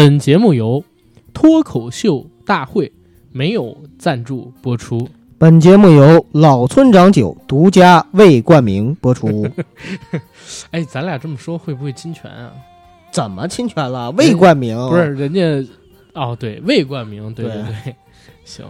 [0.00, 0.84] 本节目由
[1.34, 2.92] 脱口秀大会
[3.32, 5.08] 没有赞助播出。
[5.38, 9.44] 本节目由老村长酒独家未冠名播出。
[10.70, 12.52] 哎，咱俩这么说会不会侵权啊？
[13.10, 14.08] 怎么侵权了？
[14.12, 15.68] 未冠名不是人家
[16.14, 17.96] 哦，对，未冠名，对对对对，
[18.44, 18.64] 行。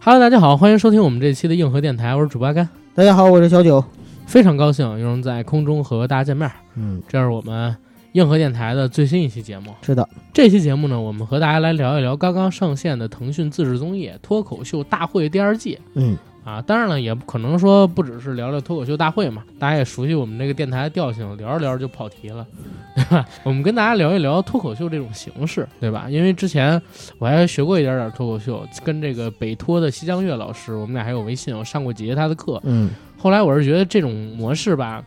[0.00, 3.84] Hello，大家好，欢迎收听我们这期的硬核电台，我是主播阿甘，大家好，我是小九。
[4.26, 6.50] 非常高兴又能在空中和大家见面。
[6.74, 7.76] 嗯，这是我们
[8.16, 9.74] 硬核电台的最新一期节目。
[9.82, 15.78] 是的，这期节目呢，我们和大家来聊一聊刚刚上线的腾讯自制综艺《脱口秀大会》第二季。
[15.92, 22.46] 嗯啊，当然了，也不可能说不只是聊聊脱口秀大会嘛，大家也熟悉我们这个电台的调性，聊着聊着就跑题了，
[22.94, 23.26] 对吧？
[23.44, 26.06] 我们跟大家聊一聊脱口秀这种形式，对吧？
[26.08, 26.80] 因为之前
[27.18, 32.58] 我还学过一点点脱口秀，跟这个北托的西江月老师，我们俩还有微信，我上过几节他的课。
[32.64, 35.04] 嗯后来我是觉得这种模式吧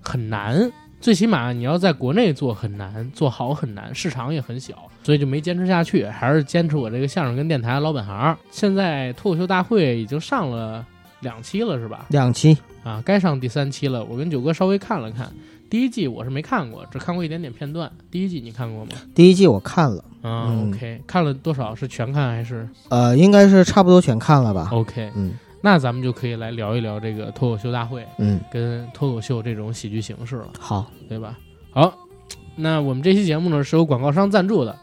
[0.00, 8.38] 很难，最起码你要在国内做很难，做好很难，市场也很小，所以就没坚持下去，还是坚持我这个相声跟电台的老本行。
[8.52, 10.86] 现在脱口秀大会已经上了
[11.20, 12.06] 两期了，是吧？
[12.10, 12.56] 两期。
[12.84, 14.04] 啊，该上第三期了。
[14.04, 15.28] 我跟九哥稍微看了看，
[15.68, 17.90] 第一季我是没看过，只看过一点点片段。
[18.08, 18.92] 第一季你看过吗？
[19.12, 21.74] 第一季我看了，啊、嗯 o k 看了多少？
[21.74, 24.68] 是全看还是呃，应该是差不多全看了吧。
[24.70, 25.10] OK？
[25.16, 25.32] 嗯
[25.62, 30.48] 那咱们就可以来聊一聊这个脱口秀大会嗯，跟脱口秀这种喜剧形式了。
[30.58, 31.38] 好，对吧？
[31.70, 31.94] 好，
[32.56, 34.76] 那我们这期节目呢是由广告商赞助的，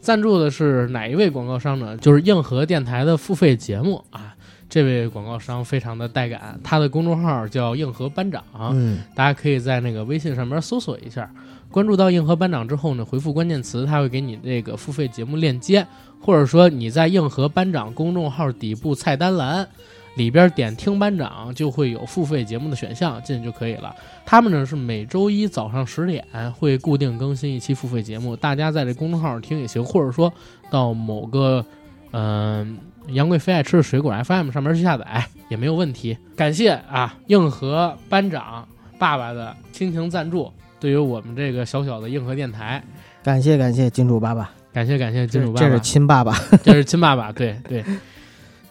[0.00, 1.96] 赞助的是哪一位广告商呢？
[1.98, 4.34] 就是硬核电台的付费节目啊。
[4.68, 11.30] 这位广告商非常的带感，他的公众号叫硬核班长，嗯大家可以在那个微信上面搜索一下，
[11.70, 15.86] 关注到硬核班长之后呢，回复关键词，他会给你这个付费节目链接，
[16.22, 19.68] 或者说你在硬核班长公众号底部菜单栏
[20.14, 23.94] 里边点听班长，就会有付费节目的选项，进去就可以了。
[24.24, 30.32] 他们呢是每周一早上十点会固定更新一期付费节目，大家在这公众号上听也行，或者说
[30.70, 31.64] 到某个
[32.12, 32.78] 嗯。
[33.08, 36.16] 杨贵妃爱吃的水果 FM 上面去下载也没有问题。
[36.36, 38.64] 感谢啊，硬核班长
[38.96, 40.48] 爸爸的亲情赞助，
[40.78, 42.80] 对于我们这个小小的硬核电台，
[43.24, 46.32] 感谢感谢金主爸爸，感谢感谢金主爸爸，这是亲爸爸。
[46.62, 47.84] 这是亲爸爸， 对对，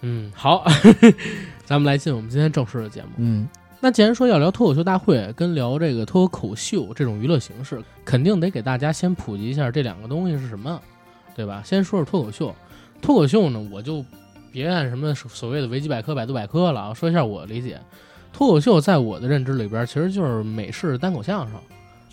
[0.01, 0.65] 嗯，好，
[1.65, 3.09] 咱们来进我们今天正式的节目。
[3.17, 3.47] 嗯
[3.83, 10.79] 那既然说要聊脱口秀大会，跟聊这个脱口秀这种娱乐形式，肯定得给大家先普及一下这两个东西是什么，
[11.35, 11.63] 对吧？
[11.65, 12.55] 先说说脱口秀，
[13.01, 14.05] 脱口秀呢，我就
[14.51, 17.81] 别按什么所谓的维基百科、百度百科了啊，说一下我理解。
[18.31, 21.59] 脱口秀在我的认知里边，其实就是美式单口相声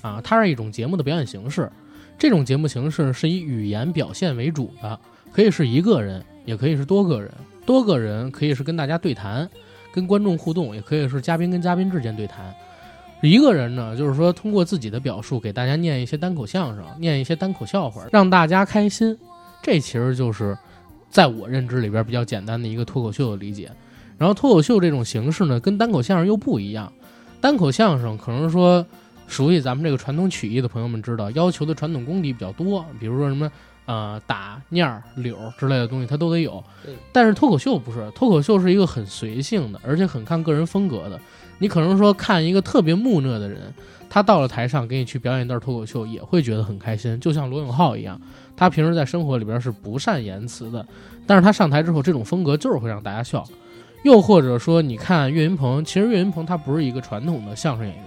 [0.01, 1.71] 啊，它是一种节目的表演形式。
[2.19, 4.99] 这种节目形式是以语言表现为主的，
[5.35, 7.31] 可以是一个人，也可以是多个人。
[7.69, 9.47] 多个人可以是跟大家对谈，
[9.93, 12.55] 跟观众互动，也可以是嘉宾跟嘉宾之间对谈。
[13.21, 19.15] 一个人呢，就是说通过自己的表述给大家念一些单口相声，念一些单口笑话，让大家开心。
[19.63, 20.57] 这其实就是
[21.11, 23.71] 在我认知里边比较简单的一个脱口秀的理解。
[24.17, 26.91] 然后脱口秀这种形式呢，跟单口相声又不一样。
[27.39, 28.87] 单口相声可能说
[29.27, 33.53] 熟悉咱们这个传统曲艺的朋友们知道，要求的传统功底比较多，比如说什么
[33.89, 36.63] 呃打、念儿、柳儿之类的东西，它都得有。
[37.11, 41.19] 但是脱口秀不是，脱口秀是一个很随性的，而且很看个人风格的。
[41.59, 43.73] 你可能说看一个特别木讷的人，
[44.11, 48.21] 他到了台上给你去表演一段脱口秀，也会觉得很开心，就像罗永浩一样，
[48.55, 50.87] 他平时在生活里边是不善言辞的，
[51.27, 53.43] 但是他上台之后，这种风格就是会让大家笑。
[54.05, 58.05] 又或者说，你看岳云鹏，其实岳云鹏他不是一个传统的相声演员，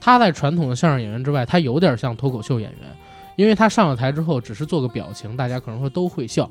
[0.00, 2.88] 他在传统的相声演员之外，他有点像脱口秀演员，
[3.36, 6.50] 因为他上了台之后只是做个表情，大家可能说都会笑，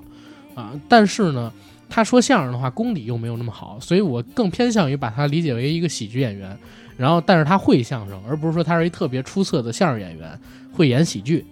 [0.55, 1.51] 啊，但是呢，
[1.89, 6.57] 他说相声的话功底又没有那么好，所以我更偏向于把他理解为一个喜剧演员，
[6.97, 10.39] 然后但是他会相声，而不是说他是一特别出色的相声演员，
[10.73, 11.45] 会演喜剧。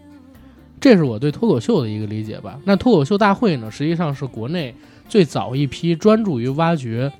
[0.80, 2.60] 这是我对脱口秀的一个理解吧。
[2.64, 4.76] 那脱口秀大会呢，实际上是国内
[5.10, 7.12] 最早一批专注于挖掘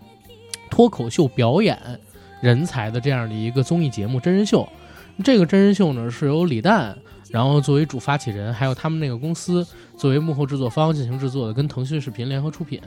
[0.70, 1.76] 脱口秀表演
[2.40, 4.68] 人才的这样的一个综艺节目真人秀。
[5.24, 6.96] 这个真人秀呢，是由李诞，
[7.30, 9.66] 然后作为主发起人，还有他们那个公司
[9.98, 12.82] 作为幕后制作方进行制作的，跟腾讯视频联合出品。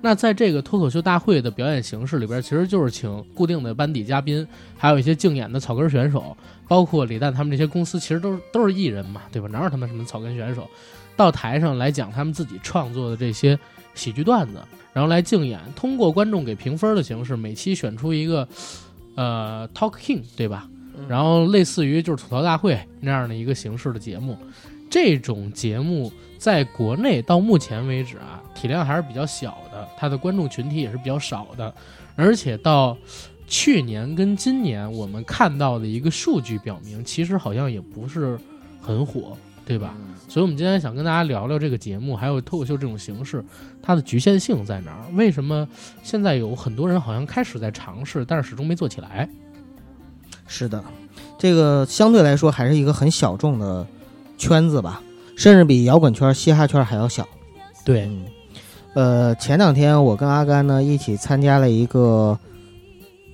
[0.00, 4.46] 那在这个脱口秀大会的表演形式里边，其实就是请固定的班底嘉宾，
[4.76, 6.36] 还有一些竞演的草根选手，
[6.66, 9.48] 包括李诞他们这些公司，其实都是都是艺人嘛，对吧？
[9.48, 10.68] 哪有他们什么草根选手？
[11.16, 13.56] 到台上来讲他们自己创作的这些
[13.94, 14.54] 喜剧段子，
[14.92, 18.48] 然后来竞演，通过观众给评分的形式，每期选出一个
[19.14, 20.68] 呃 Talk King，对吧？
[21.08, 24.36] 然后类似于就是吐槽大会那样的一个形式的节目，
[24.90, 31.74] 这种节目在国内到目前为止啊，体量还是比较小的，它的观众群体也是比较少的，
[32.14, 32.96] 而且到
[33.46, 38.38] 去年跟今年我们看到的一个数据表明，其实好像也不是
[38.80, 39.96] 很火，对对吧？
[40.28, 43.42] 所以，我们今天想跟大家聊聊这个节目，还有脱口秀这种形式，
[43.80, 45.06] 它的局限性在哪儿？
[45.14, 45.66] 为什么
[46.02, 49.26] 现在有很多人好像开始在尝试，但是始终没做起来？
[50.54, 50.84] 是的，
[51.38, 53.86] 这个相对来说还是一个很小众的
[54.36, 55.00] 圈子吧，
[55.34, 57.26] 甚至比摇滚圈、嘻哈圈还要小。
[57.86, 58.24] 对，嗯，
[58.92, 62.38] 呃，前两天我跟阿甘呢一起参加了一个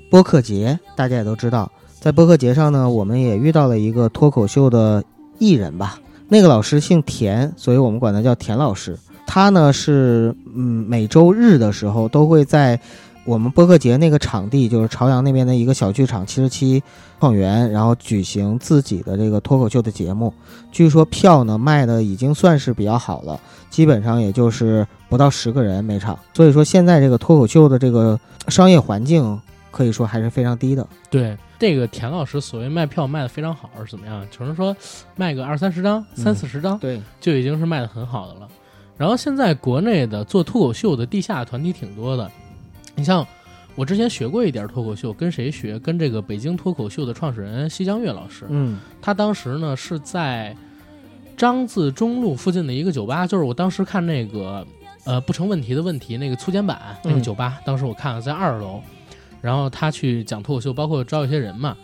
[0.08, 1.68] 播客节，大家也都知道，
[1.98, 5.02] 在播客节上呢，我们也遇到了一个脱口秀的
[5.40, 5.98] 艺人吧。
[6.28, 8.96] 那个老师姓田，所以我们管他叫田老师。
[9.26, 12.80] 他呢是嗯每周日的时候都会在
[13.28, 16.82] 我们播客节那个场地，就是朝阳那边的一个小剧场七十七
[17.20, 20.32] 创园，然后举行自己的这个脱口秀的节目。
[20.72, 23.38] 据说票呢卖的已经算是比较好了，
[23.69, 26.19] 基本上也就是不到十个人每场。
[26.32, 29.38] 所以说现在这个脱口秀的这个商业环境
[29.70, 30.88] 可以说还是非常低的。
[31.10, 31.36] 对。
[31.58, 34.25] 这个田老师所谓卖票卖的非常好，是怎么样？
[34.30, 34.75] 只能说
[35.16, 38.48] 卖个二三十张、三四十张，对，就已经是卖的很好的了。
[38.96, 42.30] 然后现在国内的做脱口秀的地下团体挺多的，
[42.98, 43.24] 你像
[43.76, 45.78] 我之前学过一点脱口秀，跟谁学？
[45.78, 48.44] 跟这个北京脱口秀的创始人西江月老师。
[48.48, 50.54] 嗯，他当时呢是在
[51.36, 54.66] 张自忠路附近的一个酒吧，就是我当时看那个
[55.04, 58.82] 呃不成问题的问题那个粗剪版那个酒吧，当时我看了在二楼。
[59.40, 61.76] 然后他去讲脱口秀，包括招一些人嘛。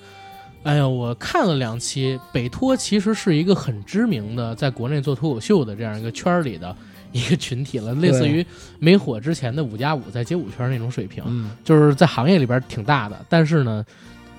[0.65, 6.75] 哎呀，我看了两期，北托其实是一个很知名的，在国内做脱口秀的这样一个圈里的
[7.15, 8.45] 一个群体了，类似于
[8.79, 11.25] 没火之前的五加五在街舞圈那种水平，
[11.63, 13.25] 就是在行业里边挺大的。
[13.29, 13.87] 但是呢，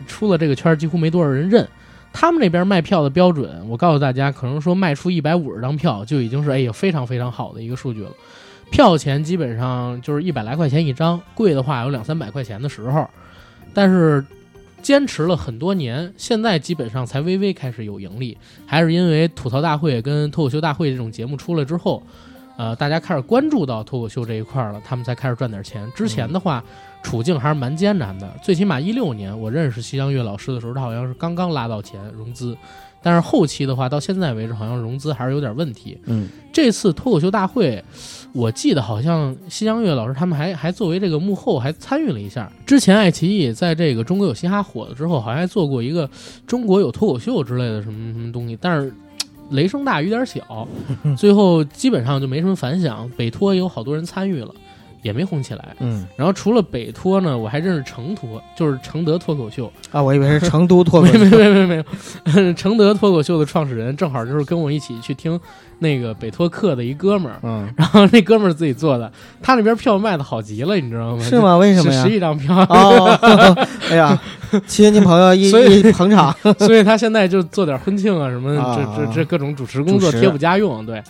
[0.06, 1.68] 出了这个圈几乎没多少人认。
[2.12, 8.12] 他们那边卖票的标准，我告诉大家，可能说卖出一百五十张票就已经是哎呀非常非常好的一个数据了。
[8.72, 13.10] 票钱基本上就是一百来块钱一张，贵的话有两三百块钱的时候，
[13.74, 14.24] 但是
[14.82, 22.02] 坚持了很多年，现在基本上才微微开始有盈利，还是因为吐槽大会跟脱口秀大会这种节目出来之后，
[22.58, 25.92] 呃，大家开始关注到脱口秀这一块了，他们才开始赚点钱。
[25.96, 26.64] 之前的话，
[27.04, 32.58] 处境还是蛮艰难的，最起码一六年我认识西江月老师的时候，他好像是刚刚拉到钱融资。
[33.04, 35.96] 但是后期的话，到现在为止，好像融资还是有点问题。
[36.06, 37.84] 嗯，这次脱口秀大会，
[38.34, 42.52] 我记得好像西江月老师他们还还作为这个幕后还参与了一下。
[42.66, 46.10] 之前爱奇艺在这个中国有嘻哈火了之后，好像还做过一个
[46.48, 48.92] 中国有脱口秀之类的什么什么东西，但是
[49.50, 50.68] 雷声大雨点小，
[51.18, 53.10] 最后基本上就没什么反响。
[53.18, 54.54] 北托也有好多人参与了。
[55.06, 61.76] 也没红起来，嗯，然后除了北托呢，我还认识成托，就是承德脱口秀啊，我以为是成都脱口秀，没没没没没
[62.48, 65.40] 有， 承德脱口秀的创始人正好就是跟我一起去听
[65.78, 69.12] 那个北托课的一哥们儿，嗯，然后那哥们儿自己做的，
[69.44, 71.24] 他那边票卖的好极了，你知道吗？
[71.24, 71.56] 是吗？
[71.58, 72.04] 为什么呀？
[72.04, 72.56] 十一张票，
[73.92, 74.20] 哎呀，
[74.66, 81.04] 亲戚朋友一 一捧场，所以他现在就做点婚庆啊什么，这这这各种主持工作贴补家用，对。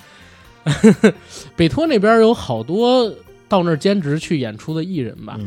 [1.56, 3.10] 北托那边有好多。
[3.48, 5.40] 到那儿兼职去演出的艺人吧，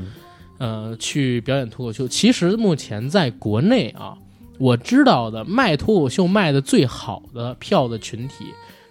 [0.58, 2.08] 呃，去表演脱口秀。
[2.08, 4.16] 其实目前在国内啊，
[4.58, 8.46] 我知道的卖脱口秀卖的最好的票的群体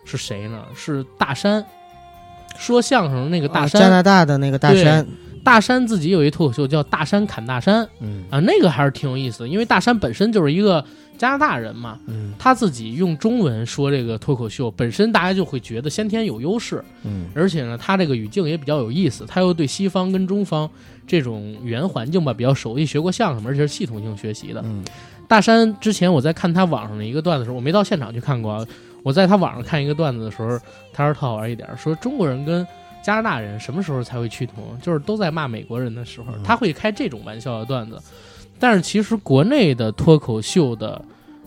[0.05, 0.63] 是谁呢？
[0.75, 1.65] 是大山，
[2.57, 5.05] 说相声那个大山，加拿大的那个大山。
[5.47, 10.83] 大山自己有一脱口秀叫《大山砍大山》，嗯啊，那个还是挺有意思的，因为大山本身就是一个
[11.17, 20.69] 加拿大人嘛，嗯，他自己用中文说这个脱口秀，本身大家就会觉得先天有优势，嗯，而且呢，他这个语境也比较有意思，他又对西方跟中方
[21.07, 24.61] 这种语言环境吧比较熟悉，学过相声，而且是系统性学习的。
[24.65, 24.83] 嗯，
[25.29, 28.67] 大山之前我在看他网上的一个段子的时候，我没到现场去看过，
[29.01, 30.59] 我在他网上看一个段子的时候，
[30.91, 32.67] 他说特好玩一点，说中国人跟。
[33.03, 34.77] 加拿大人什么时候才会趋同？
[34.81, 38.01] 就是都在骂美国人的时候，他会开这种玩笑的段子。
[38.59, 40.99] 但是其实国内的脱口秀的，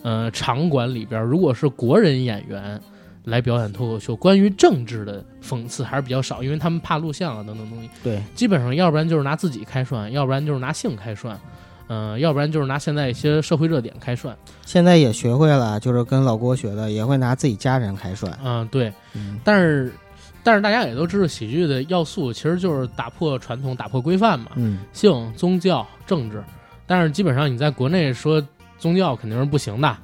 [0.03, 2.81] 呃，场馆里边，如果是国人演员
[3.25, 7.91] 来表演脱口秀，关于政治的讽刺还是比较少，因为他们怕录像啊等等东西。
[8.03, 11.37] 对，基本上要不然就是拿自己开涮，要不然就是拿性开涮，
[11.89, 14.35] 嗯，要不然就是拿现在一些社会热点开涮。
[14.65, 18.33] 现在也学会了，就是跟老郭学的，也会拿自己家人开涮。
[18.45, 18.93] 嗯，对，
[19.45, 19.93] 但是。
[20.43, 24.53] 但是大家也都知道，喜剧的要素其实就是打破传统、打破规范嘛。
[24.55, 26.43] 嗯，性、宗教、政治。
[26.87, 28.43] 但是基本上你在国内说
[28.79, 29.97] 宗教肯定是不行的，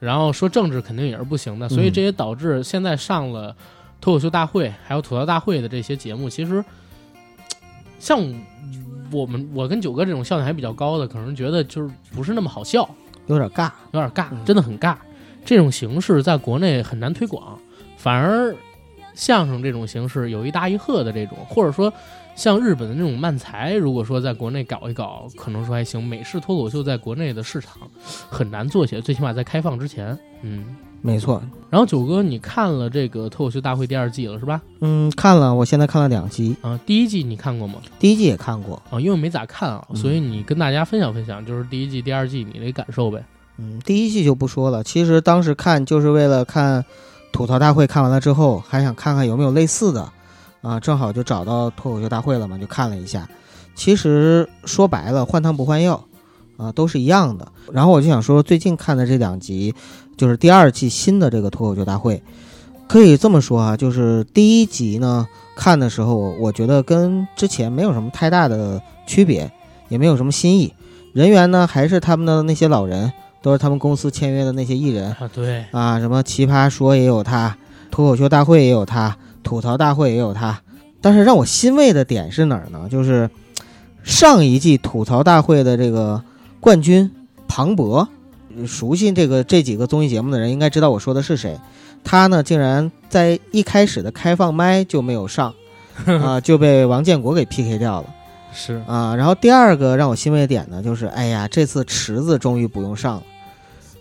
[0.00, 1.68] 然后说政治肯定也是不行的。
[1.68, 3.54] 所以这也导致现在上了
[4.00, 6.64] 脱口秀大会还有吐槽大会的这些节目，其实
[7.98, 8.18] 像
[9.12, 12.88] 我们我跟九哥这种笑点还比较高的，可能觉得就是不是那么好笑，
[13.26, 14.96] 有点尬，有点尬，真的很尬。
[15.44, 17.58] 这种形式在国内很难推广，
[17.96, 18.54] 反而。
[19.14, 21.92] 相声这种形式有一大一和的这种，或者说
[22.34, 26.02] 像日本的那种漫才，如果说在国内搞一搞，可能说还行。
[26.02, 27.74] 美式脱口秀在国内的市场
[28.28, 31.40] 很难做起来，最起码在开放之前，嗯，没错。
[31.70, 34.60] 然后九哥，你看了这个脱口秀大会第二季了是吧？
[34.80, 36.56] 嗯，看了，我现在看了两集。
[36.60, 37.74] 啊，第一季你看过吗？
[38.00, 43.24] 第一季也看过啊，因为没咋看啊，所以你跟大家分享分享，就是第一季、第二季你的感受呗。
[43.58, 44.82] 嗯，第一季就不说了。
[44.82, 46.84] 其实当时看就是为了看
[47.34, 50.08] 吐槽大会，看完了之后还想看看有没有类似的。
[50.62, 53.28] 啊，正好就找到脱口秀大会了嘛，就看了一下。
[53.74, 56.02] 其实说白了，换汤不换药，
[56.56, 57.48] 啊，都是一样的。
[57.72, 59.74] 然后我就想说，最近看的这两集，
[60.16, 62.22] 就是第二季新的这个脱口秀大会，
[62.88, 65.26] 可以这么说啊，就是第一集呢
[65.56, 69.50] 看的时候，我觉得跟之前没有什么太大的区别，
[69.88, 70.72] 也没有什么新意。
[71.12, 73.12] 人员呢还是他们的那些老人，
[73.44, 77.54] 都是他们公司签约的那些艺人啊，对啊，什么奇葩说也有他，
[77.90, 79.14] 脱口秀大会也有他。
[79.42, 80.62] 吐槽大会也有他，
[81.02, 82.88] 但是让我欣慰的点是哪儿呢？
[82.90, 83.28] 就是
[84.02, 86.22] 上一季吐槽大会的这个
[86.60, 87.10] 冠军
[87.46, 88.08] 庞博，
[88.66, 91.60] 熟悉这个这几个综艺节目的人应该知道我说的是谁。
[92.02, 95.52] 他呢，竟然在一开始的开放麦就没有上，
[96.22, 98.08] 啊，就被王建国给 PK 掉了。
[98.54, 103.22] 是啊，然后第二个让我欣慰的点呢，就是哎呀，这次池子终于不用上了。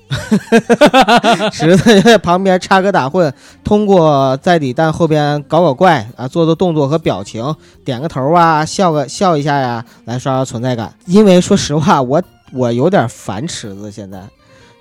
[1.51, 3.31] 池子在旁边插科打诨，
[3.63, 10.93] 通过在李诞后边搞搞怪啊，做做动作和表情，点个头啊，笑个笑一下呀，来刷刷存在感。
[11.05, 14.21] 因为说实话，我我有点烦池子，现在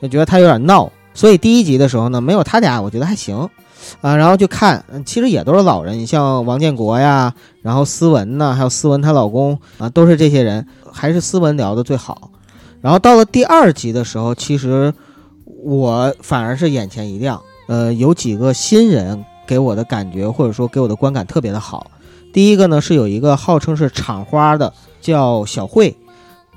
[0.02, 0.90] 就觉得他有点闹。
[1.14, 3.48] 所以第一集的时候呢，没有他俩，我觉得还行
[4.00, 4.14] 啊。
[4.16, 12.30] 然后就看，其实也都是老人，你像王建国呀，然后思文呢，还有思文她老公啊，都是这些人，还是思文聊的最好。
[12.80, 14.92] 然后到了第二集的时候，其实。
[15.62, 21.90] 我反而是眼前一亮，呃，有几个新人给我的感觉或者说给我的观感特别的好。
[22.32, 25.96] 第一个呢是有一个号称是厂花的，叫小慧，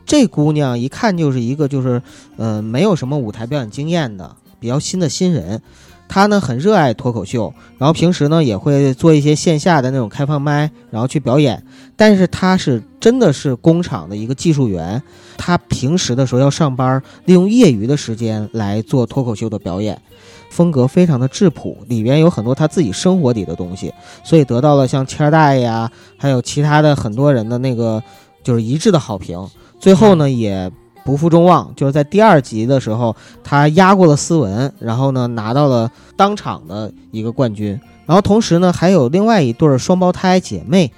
[0.05, 2.01] 这姑娘一看就是一个就是，
[2.37, 5.61] 呃，没有什么舞台表演经验的比较新的新人。
[6.07, 11.63] 他呢很热爱脱口秀，然后平时呢也会做一些线下的那种开放麦，然后去表演。
[11.95, 15.01] 但是他是真的是工厂的一个技术员，
[15.37, 20.01] 他平时的时候要上班，利用业余的时间来做脱口秀的表演，
[20.49, 23.93] 风格非常的质朴，里边有很多他自己生活里的东西，
[24.23, 28.01] 所以得到了像谦大爷呀，还有其他的很多人的那个
[28.43, 29.45] 就是一致的好评。
[29.79, 30.71] 最后呢也。
[31.05, 37.79] 不负众望，就是在第二集的时候，他压过了斯文，然后呢拿到了当场的一个冠军。
[38.07, 40.91] 然后同时呢，还有另外一对双胞胎姐妹，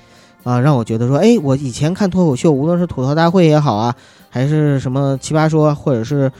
[0.43, 3.93] 啊，让我觉得说，哎，我以前看脱口秀，无论是吐槽大会也好啊，
[4.29, 6.31] 还是什么奇葩说，或者是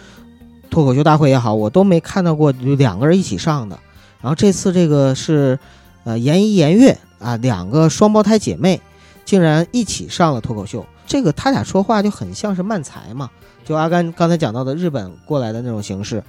[0.70, 3.78] 脱口秀大会也好，我都没看到过两个人一起上的。
[4.22, 5.60] 然后这次这个是，
[6.06, 8.80] 呃，严一严月啊，两个双胞胎姐妹
[9.26, 13.32] 竟然一起上了脱口秀，这个他俩说话就很像是漫才嘛。
[13.66, 16.24] 就阿甘刚才讲到的日本过来的那种形式，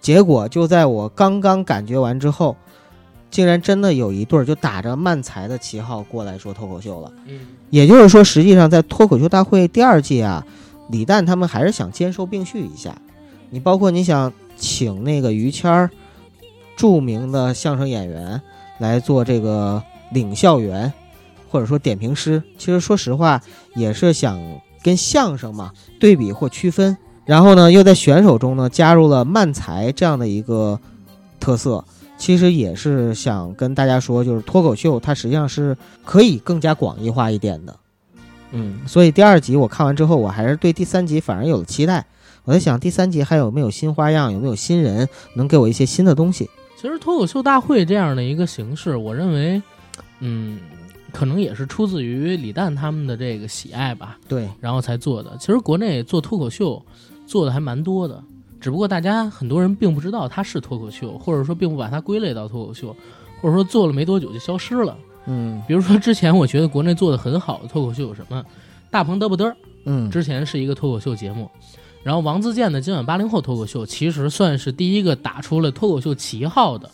[0.00, 2.56] 结果就在我刚刚感觉完之后，
[3.30, 7.12] 竟然真的有一对儿就打着漫才的旗号过来说脱口秀了。
[7.26, 10.44] 嗯，也就是说，实际上在脱口秀大会第二季啊，
[10.90, 12.94] 李诞他们还是想兼收并蓄一下。
[13.48, 15.90] 你包括你想请那个于谦儿，
[16.76, 18.42] 著名的相声演员
[18.78, 20.92] 来做这个领笑员，
[21.48, 23.40] 或者说点评师，其实说实话
[23.74, 24.40] 也是想。
[24.82, 30.78] 跟相声嘛对比或区分，然后呢，又在选手中呢加入了慢才这样的一个
[31.40, 31.84] 特色，
[32.16, 37.76] 其实也是想跟大家说，就是脱口秀它实际上是可以更加广义化一点的。
[38.52, 42.06] 嗯，所以第二集我看完之后，我还是对第三集反而有了期待。
[42.44, 46.48] 我在想第三集还有没有新花样，有没有新人能给我一些新的东西。
[46.80, 49.60] 其实脱口秀大会这样的一个形式，我认为，
[50.20, 50.60] 嗯。
[51.12, 55.36] 可能也是出自于李诞他们的这个喜爱吧，对，然后才做的。
[55.38, 56.84] 其实国内做脱口秀
[57.26, 58.22] 做的还蛮多的，
[58.60, 62.94] 只不过大家很多人并不知道它是脱口秀，或者说并不把它归类到脱口秀，
[63.40, 64.96] 或者说做了没多久就消失了。
[65.26, 68.44] 嗯，比如说之前我觉得国内做的很好的脱口秀有什么？
[68.90, 69.52] 大鹏嘚不嘚？
[69.84, 71.50] 嗯，之前是一个脱口秀节目，
[72.02, 76.90] 然后王自健的今晚八零后脱口秀其实算是第一个打出了脱口秀旗号的。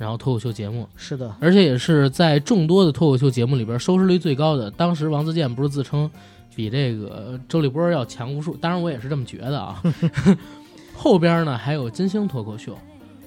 [0.00, 4.70] 然后脱口秀节目是的，而且也是在众多的脱口秀节目里边收视率最高的。
[4.70, 6.10] 当时王自健不是自称
[6.56, 9.82] 比这个周立波要强无数，当然我也是这么觉得啊。
[10.96, 12.78] 后边呢还有金星脱口秀，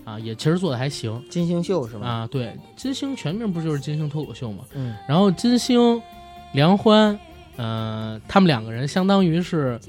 [0.04, 1.24] 啊，也其实做的还行。
[1.30, 2.08] 金星秀是吧？
[2.08, 4.64] 啊，对，金星全名不就是金星脱口秀吗？
[4.74, 4.96] 嗯。
[5.08, 6.02] 然后金星、
[6.54, 7.20] 梁欢，
[7.56, 9.80] 呃，他们两个人相当于是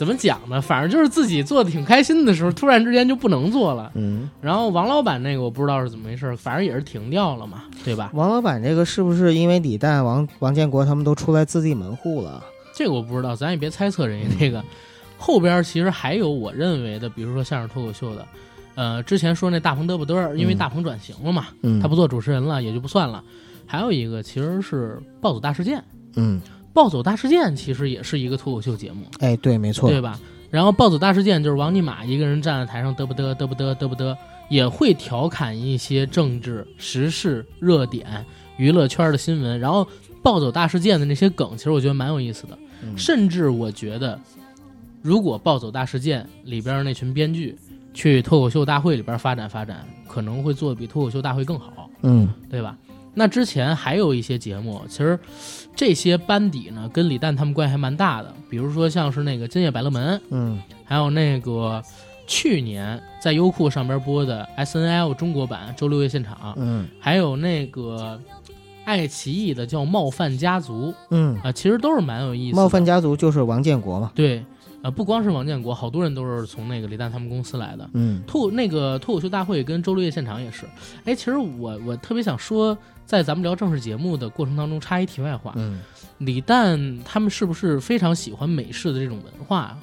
[0.00, 0.62] 怎么讲呢？
[0.62, 3.92] 反正就是自己做的挺开心的时候，突然之间就不能做了。
[3.96, 8.10] 嗯，然后王老板那个我不知道是怎么回事，反正也是停掉了嘛，对吧？
[8.14, 12.42] 王老板这个是不是因为李诞、王王建国他们都出来自立门户了？
[12.74, 14.64] 这个我不知道，咱也别猜测人家那个。
[15.18, 18.26] 后边其实还有我认为的，比如说相声脱口秀的，
[18.76, 23.22] 呃，之前说那大鹏嘚不嘚儿，因为大鹏转型了嘛，嗯，他不做主持人了，也就不算了。
[23.66, 25.84] 还有一个其实是暴走大事件，
[26.16, 26.40] 嗯，
[26.72, 30.18] 暴走大事件其实也是一个脱口秀节目，哎，对，没错，对吧？
[30.50, 34.16] 然后暴走大事件就是王尼玛一个人站在台上嘚不嘚嘚不嘚嘚不嘚，
[34.48, 38.24] 也会调侃一些政治时事热点、
[38.56, 39.60] 娱乐圈的新闻。
[39.60, 39.86] 然后
[40.22, 42.58] 暴走大事件的那些梗，其实我觉得蛮有意思的。
[42.82, 44.18] 嗯甚至我觉得，
[45.02, 47.56] 如果暴走大事件里边那群编剧
[47.94, 51.88] 去脱口秀大会里边发展发展，可能会做的比脱口秀大会更好。
[52.02, 52.76] 嗯对吧？
[53.14, 55.18] 那之前还有一些节目，其实
[55.74, 60.60] 这些班底呢跟李诞他们关系还蛮大的，比如说像是那个《今夜百乐门》，嗯。
[60.84, 61.80] 还有那个
[62.26, 66.88] 去年在优酷上边播的 S N L 中国版周六夜现场，嗯。
[66.98, 68.20] 还有那个
[68.90, 72.60] 爱奇艺的叫《冒犯家族》嗯，啊、其实都是蛮有意思的。
[72.60, 74.44] 冒犯家族就是王建国嘛，对，
[74.82, 77.88] 呃，不光是王建国，好多人都是从那个李诞他们公司来的。
[77.94, 80.66] 嗯脱那个脱口秀大会跟周六夜现场也是，
[81.04, 85.78] 哎，其实我我特别想说，在咱们聊正式节目的过程当中插一题外话，嗯，
[86.18, 89.78] 李诞他们是不是非常喜欢美式的这种文化，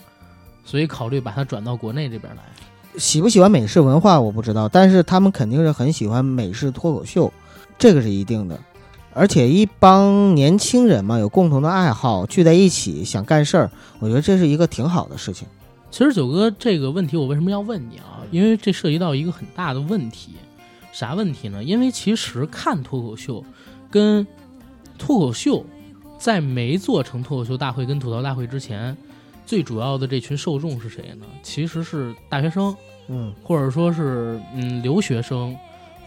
[0.66, 2.42] 所以考虑把它转到国内这边来？
[2.98, 7.32] 喜不喜欢美式文化我不知道，但是他们肯定是很喜欢美式脱口秀，
[7.78, 8.60] 这个是一定的。
[9.18, 15.48] 而且一帮年轻人嘛，有共同的爱好，聚在一起想干事儿，我觉得这是一个挺好的事情。
[15.90, 18.22] 其实九哥这个问题，我为什么要问你啊？
[18.30, 20.34] 因为这涉及到一个很大的问题，
[20.92, 21.64] 啥问题呢？
[21.64, 23.44] 因为其实看脱口秀，
[23.90, 24.28] 跟
[25.00, 25.66] 脱口秀
[26.20, 28.96] 在没做成脱口秀大会跟吐槽大会之前，
[29.48, 31.26] 最主要的这群受众是谁呢？
[31.42, 32.76] 其实是大学生，
[33.08, 35.56] 嗯或者说是嗯留学生，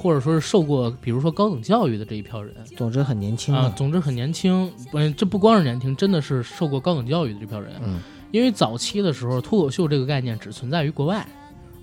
[0.01, 7.75] 或者说是受过比如说高等教育的这一票人总之很年轻啊、总之很年轻，嗯，这不光是年轻，真的是受过高等教育的这票人。
[7.85, 8.01] 嗯
[8.33, 11.27] 因为早期的时候，脱口秀这个概念只存在于国外，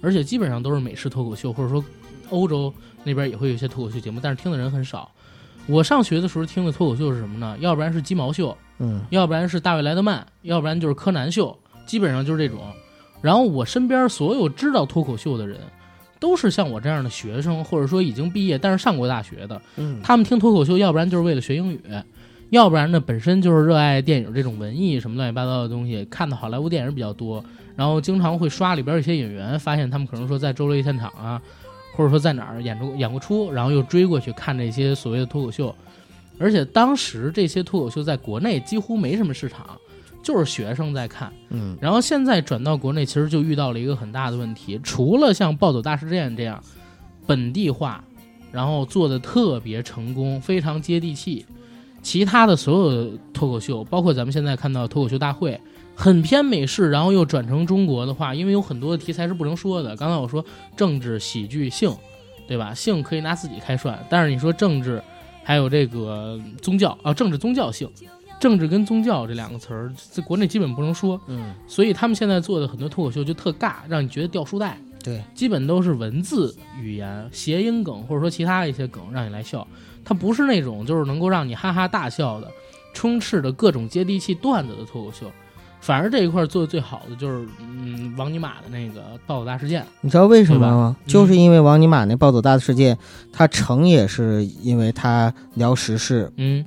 [0.02, 1.84] 而且基本上都是美式脱口秀，或者说
[2.30, 5.12] 欧洲那边也会有一些脱口秀节目，但是听的人很少。
[5.68, 7.58] 我上学的时候听的脱口秀是什么呢？
[7.60, 11.54] 要不然是鸡毛秀，嗯要不然是大卫莱德曼，要不然就是柯南秀，
[11.86, 12.62] 基本上就是这种。
[13.22, 15.60] 然后我身边所有知道脱口秀的人，
[16.20, 19.62] 都是像我这样的学生，或者说已经毕业但是上过大学的。
[19.76, 21.80] 嗯他们听脱口秀，要不然就是为了学英语，
[22.50, 27.44] 要不然呢本身就是热爱电影这种文艺什么乱七八糟的东西，看的好莱坞电影比较多，
[27.76, 31.42] 然后经常会刷里边一些演员，发现他们可能说在周六夜现场啊，
[31.96, 35.76] 或者说在哪儿演出演过出，然后又追过去看这些所谓的脱口秀，
[36.40, 39.78] 而且当时这些脱口秀在国内几乎没什么市场。
[40.28, 46.62] 就是学生在看，嗯然后现在转到国内，其实就遇到了一个很大的问题，除了像《暴走大事件》这样
[47.26, 48.04] 本地化，
[48.52, 51.46] 然后做的特别成功，非常接地气，
[52.02, 55.58] 其他的所有的脱口秀，包括咱们现在看到的脱口秀大会，
[55.96, 59.96] 很偏美式，然后又转成中国的话，因为有很多的题材是不能说的。
[59.96, 60.44] 刚才我说
[60.76, 61.90] 政治、喜剧、性，
[62.50, 62.74] 对吧？
[62.74, 65.02] 性可以拿自己开涮，但是你说政治，
[65.42, 67.90] 还有这个宗教啊，政治、宗教性。
[68.40, 74.78] 政治跟宗教这两个词儿，在国内基本不能说，嗯，所以他们现在做的很多脱口秀就特尬，让你觉得掉书袋。
[75.04, 79.66] 对，基本都是文字语言、谐音梗，或者说其他一些梗让你来笑。
[80.04, 82.48] 它不是那种就是能够让你哈哈大笑的，
[82.94, 85.32] 充斥着各种接地气段子的脱口秀。
[85.80, 89.86] 反而这一块做的最好的就是，嗯，王尼玛的那个暴走大事件。
[90.02, 90.98] 你知道为什么吗？
[91.06, 92.98] 就是因为王尼玛那暴走大事件，
[93.32, 96.66] 他成也是因为他聊时事，嗯，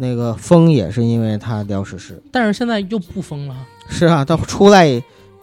[0.00, 2.22] 那个封也是因为他聊史诗。
[2.32, 4.86] 但是现在又不封了，是啊，到出来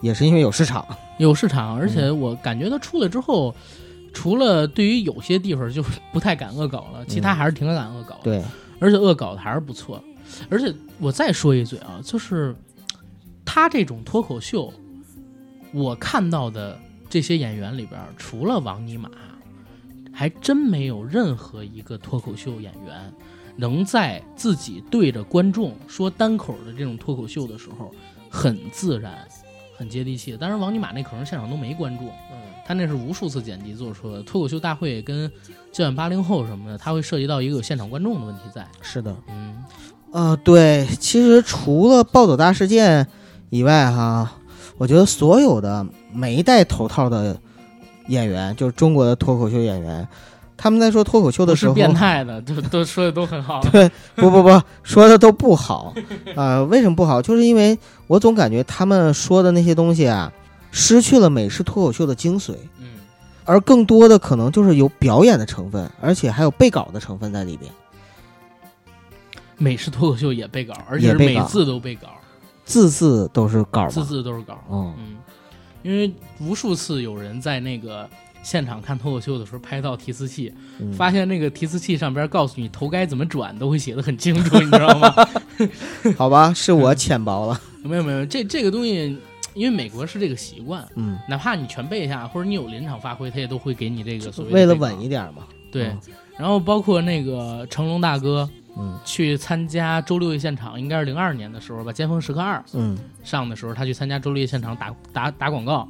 [0.00, 0.84] 也是因为有市场。
[1.18, 3.54] 有市场，而且我感觉他出来之后，
[4.12, 8.20] 除了对于有些地方就不太敢恶搞了，其他还是挺敢恶搞的。
[8.24, 8.42] 对，
[8.80, 10.02] 而且恶搞的还是不错。
[10.50, 12.54] 而且我再说一嘴啊，就是
[13.44, 14.72] 他这种脱口秀，
[15.72, 19.10] 我看到的这些演员里边，除了王尼玛，
[20.12, 23.12] 还真没有任何一个脱口秀演员
[23.56, 27.90] 能在自己对着观众说单口的这种脱口秀的时候
[28.28, 29.26] 很自然、
[29.76, 30.36] 很接地气。
[30.36, 34.22] 当然，王尼玛那可能现场都没观众，嗯，他那是无数次剪辑做出的。
[34.22, 35.30] 脱口秀大会跟
[35.72, 38.66] 今晚八零后什么的，他会涉及到一个有现场观众的问题在。
[38.80, 39.16] 是的。
[39.28, 39.64] 嗯，
[40.12, 43.06] 呃，对，其实除了暴走大事件
[43.50, 44.32] 以外，哈，
[44.76, 47.38] 我觉得所有的没戴头套的
[48.08, 50.06] 演员，就是中国的脱口秀演员，
[50.56, 53.60] 他们在说脱口秀的时候，是变态的， 都都说的都很好。
[53.70, 55.94] 对，不不不，说的都不好
[56.34, 57.20] 啊、为什么不好？
[57.20, 60.32] 就是因为我总感觉他们说的那些东西啊，
[60.70, 62.86] 失去了美式脱口秀的精髓，嗯，
[63.44, 67.70] 而更多的可能就是有表演的成分，而且还有背稿的成分在里边，
[69.58, 72.08] 美式脱口秀也背稿，而且是每也背稿字都背稿，
[72.64, 74.04] 字字都是稿字。
[74.04, 74.58] 字都是稿。
[74.70, 75.16] 嗯嗯，
[75.82, 78.08] 因为无数次有人在那个
[78.46, 85.12] 现场看脱口秀的时候拍到提词器，嗯发现那个提词器上边告诉你头该怎么转，都会写的很清楚，你知道吗？
[86.16, 87.60] 好吧，是我浅薄了。
[87.82, 89.18] 没有没有，这这个东西，
[89.52, 95.42] 因为美国是这个习惯，嗯，哪怕你全背一下，或者你有临场发挥，他也都会给你这个所谓的为了稳一点嘛。
[95.72, 96.00] 对嗯。
[96.38, 105.88] 然后包括那个成龙大哥嗯去参加周六夜现场，应该是零二年的时候吧，《尖峰时刻二》嗯上的时候，他去参加周六夜现场打打打广告，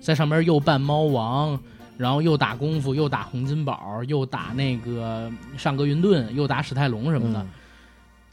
[0.00, 1.60] 在上边又扮猫王，
[1.98, 7.42] 然后又打功夫，又打洪金宝，又打那个上格云顿，又打史泰龙什么的。
[7.42, 7.48] 嗯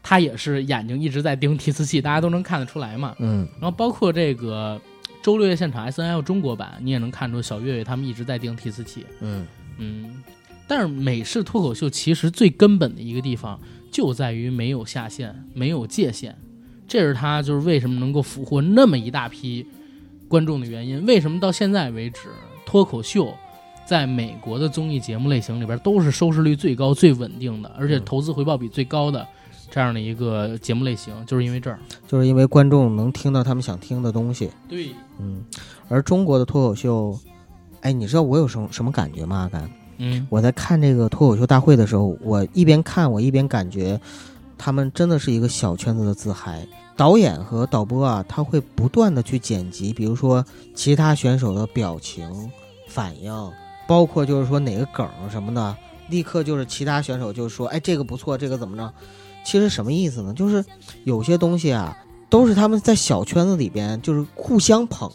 [0.08, 3.12] 他也是眼睛一直在盯提词器，大家都能看得出来嘛。
[3.18, 4.80] 嗯然后包括这个
[5.20, 9.04] 周六夜现场 S N L 中国版，你也能看出小岳岳他们一直在盯提词器。
[9.18, 9.44] 嗯
[9.78, 10.22] 嗯，
[10.68, 13.58] 但是美式脱口秀其实最根本的一个地方
[13.90, 16.36] 就在于没有下限，没有界限，
[16.86, 19.66] 这是他就是为什么能够俘获那么一大批
[20.28, 21.04] 观众的原因。
[21.04, 22.28] 为什么到现在为止，
[22.64, 23.34] 脱口秀
[23.86, 29.24] 在美国的综艺节目类型里边都是收视率最高、最稳定的，而且嗯投资回报比最高的
[29.70, 31.78] 这样的一个节目类型，就是因为这儿。
[32.06, 34.50] 就是因为观众能听到他们想听的东西。
[34.68, 35.44] 对，嗯，
[35.88, 37.16] 而中国的脱口秀，
[37.80, 39.36] 哎，你知道我有什么什么感觉吗？
[39.36, 44.00] 阿甘，嗯我在看这个脱口秀大会的时候，我一边看我一边感觉，
[44.58, 46.66] 他们真的是一个小圈子的自嗨。
[46.96, 50.42] 导演和导播啊，他会不断的去剪辑，比如说
[50.74, 52.50] 其他选手的表情、
[52.88, 53.32] 反应，
[53.86, 55.76] 包括就是说哪个梗什么的，
[56.08, 58.92] 立刻就是其他选手就说，哎，这个不错，这个怎么着？
[59.44, 60.34] 其实什么意思呢？
[60.34, 60.64] 就是
[61.04, 61.96] 有些东西啊，
[62.28, 65.10] 都是他们在小圈子里边就是互相捧。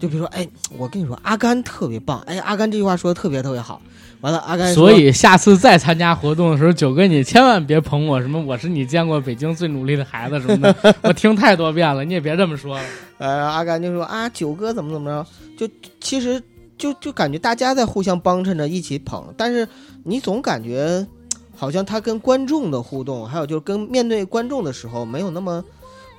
[0.00, 3.80] 就比如说，哎，我跟你说，阿甘特别棒，哎，阿甘这句话说的特别特别好。
[4.20, 12.84] 完了，阿甘所以下次再参加活动的时候，九哥你千万别捧我什么我是你见过北京最努力的孩子什么的， 我听太多遍了，你也别这么说了。
[13.18, 15.08] 呃，阿甘就说啊，九哥怎么怎么
[15.56, 16.42] 着，就其实
[16.80, 19.68] 就就感觉大家在互相帮衬着一起捧，但是
[20.04, 21.06] 你总感觉
[21.54, 25.62] 好像他跟观众的互动，还有就是跟面对观众的时候没有那么，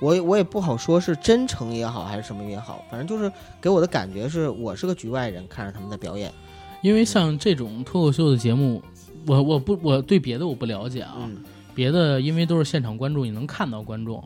[0.00, 6.32] 我也我也不好说是真诚也好还是什么也好，反正就是给我的感觉是我是个局外人，看着他们在表演。
[6.80, 8.80] 因为像这种脱口秀的节目，
[9.26, 11.38] 我我不我对别的我不了解啊，嗯
[11.74, 14.22] 别的因为都是现场观众，你能看到观众，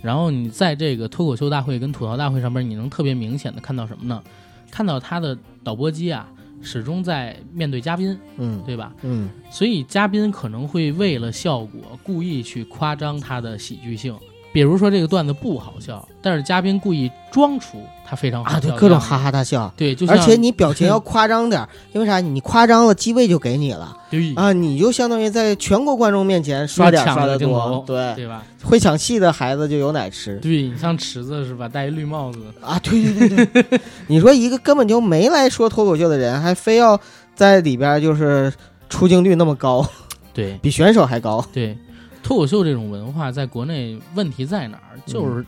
[0.00, 4.22] 然后你在这个脱口秀大会跟吐槽大会上边，你能特别明显的看到什么呢？
[4.70, 6.28] 看到他的导播机啊，
[6.60, 8.62] 始终在面对嘉宾，嗯。
[8.66, 8.94] 对吧？
[9.02, 9.28] 嗯。
[9.50, 14.16] 所以嘉宾可能会为了效果故意去夸张他的喜剧性，
[14.54, 19.74] 比如说这个段子不好笑，但是嘉宾故意装出他非常好啊，笑的对，各种哈哈大笑。
[19.76, 22.20] 对，就像而且你表情要夸张点儿， 因为啥？
[22.20, 24.52] 你夸张了，机位就给你了对啊！
[24.52, 28.44] 你就相当于在全国观众面前刷点刷的多，对，对吧？
[28.62, 32.78] 会抢戏的孩子就有奶吃对你像池子是吧，戴一绿帽子，啊！
[32.78, 37.00] 对对对对， 你说一个根本就没来说脱口秀的人，还非要
[37.34, 38.52] 在里边就是
[38.88, 39.84] 出镜率那么高，
[40.32, 41.44] 对比选手还高。
[41.52, 41.76] 对，
[42.24, 44.98] 脱口秀这种文化在国内问题在哪儿？
[45.06, 45.44] 就是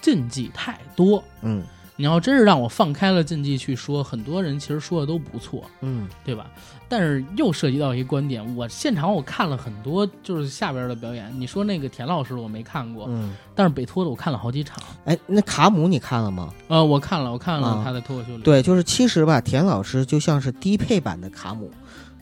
[0.00, 1.24] 禁忌太多。
[1.42, 1.64] 嗯
[2.00, 6.46] 你要真是让我放开了禁忌去说，很多人其实说的都不错，嗯对吧？
[6.88, 11.28] 但是又涉及到一个观点，我现场我看了很多，就是下边的表演。
[11.36, 14.78] 你说那个田老师我没看过，嗯，但是北托的我看了好几场。
[15.06, 16.54] 哎，那卡姆你看了吗？
[16.68, 18.44] 呃，我看了，我看了啊他的脱口秀里。
[18.44, 21.68] 对，就是其实吧，田老师就像是低配版的卡姆。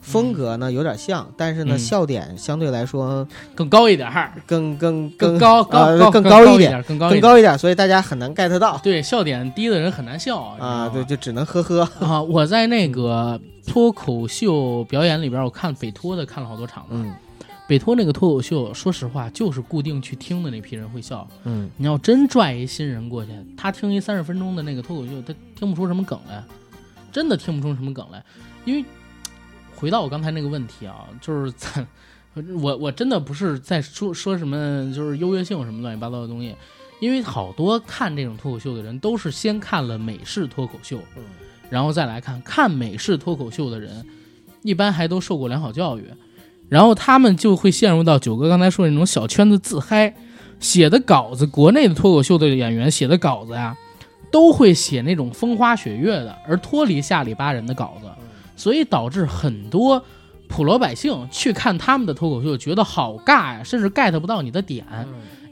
[0.07, 7.21] 风格呢有点像，但是呢，嗯笑点相对来说更高一点儿，更更更高高呃更更高一点，更高一点。
[7.21, 11.81] 更高一点，所以大家很难 get 到对，笑点低的人很难笑啊，对，就只能呵呵。
[11.99, 12.21] 啊！
[12.21, 17.03] 我在那个脱口秀表演里边，我看北托的看了好多场呢。
[17.05, 17.13] 嗯
[17.67, 21.27] 北托那个脱口秀，说实话，就是固定去听的那批人会笑。
[21.43, 26.41] 嗯你要真拽一新人过去，他听一三十分钟的那个脱口秀，他听不出什么梗来，
[27.11, 28.23] 真的听不出什么梗来。
[28.63, 28.85] 因为
[29.79, 31.87] 回到我刚才那个问题啊，就是 咱
[32.59, 36.55] 我我真的不是在说说什么就是优越性什么乱七八糟的东西，
[36.99, 41.23] 因为好多看这种脱口秀的人都是先看了美式脱口秀，嗯
[41.69, 44.05] 然后再来看看美式脱口秀的人，
[44.63, 46.05] 一般还都受过良好教育，
[46.69, 50.13] 然后他们就会陷入到九哥刚才说的那种小圈子自嗨，
[50.59, 53.75] 写的稿子，国内的脱口秀的演员写的稿子呀，
[54.31, 58.07] 都会写那种风花雪月的，而脱离下里巴人的稿子，
[58.57, 60.03] 所以导致很多
[60.49, 64.85] 普罗百姓去看他们的脱口秀，觉得好尬呀，甚至 get 不到你的点，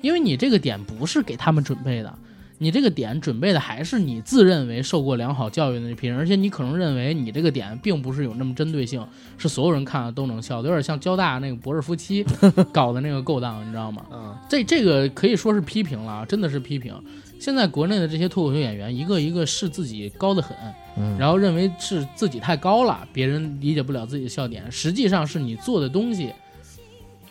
[0.02, 2.14] 因为你这个点不是给他们准备的。
[2.58, 9.06] 你这个点准备的还是你自认为受过良好教育的那批人，而且你可能认为你这个点并不是有那么针对性，
[9.38, 12.26] 是所有人看了都能笑，有点像交大那个博士夫妻
[12.72, 14.06] 搞的那个勾当，你知道吗？
[14.10, 16.98] 嗯这这个可以说是批评了，真的是批评。
[17.42, 20.56] 现在国内的这些脱口秀演员，一个一个视自己高得很，
[20.98, 26.32] 嗯，然后认为是自己太高了，别人理解不了自己的笑点，实际上是你做的东西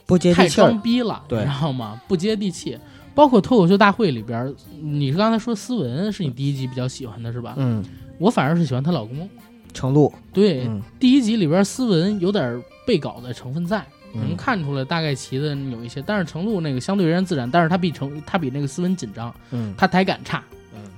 [0.06, 0.68] 不接太地气儿。
[0.68, 1.38] 装，逼了，对。
[1.40, 2.00] 你知道吗？
[2.06, 2.78] 不接地气。
[3.14, 7.54] 包括脱口秀大会里边儿，你刚才说思文是你第一集比较喜欢的是吧？
[7.56, 7.80] 嗯，
[8.18, 9.28] 我反而是喜欢她老公。
[9.72, 10.82] 程度，对，嗯。
[10.98, 13.78] 第一集里边思文有点被稿的成分在，
[14.12, 20.42] 能嗯看出来大概齐的有一些，但是程璐那个相对而言自然，但是他比程他比那个思文紧张，嗯，他台感差，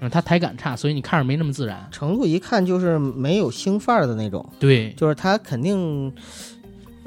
[0.09, 1.89] 他台感差，所以你看着没那么自然。
[1.91, 6.13] 程度一看就是没有星范儿的那种，对，就是他肯定。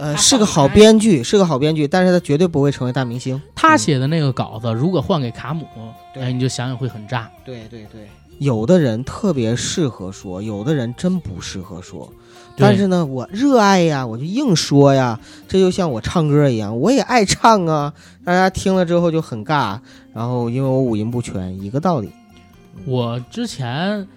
[0.01, 3.41] 呃，是个好编剧，是个好编剧，但是他绝对不会成为大明星。
[3.53, 5.65] 他写的那个稿子，如果换给卡姆，
[6.13, 7.29] 对哎，你就想想会很炸。
[7.43, 8.07] 对对对，
[8.37, 12.09] 有的人特别适合说，有的人真不适合说。
[12.55, 15.19] 但是呢，我热爱呀，我就硬说呀。
[15.49, 17.93] 这就像我唱歌一样，我也爱唱啊。
[18.23, 19.77] 大家听了之后就很尬，
[20.13, 22.09] 然后因为我五音不全，一个道理。
[22.85, 24.07] 我之前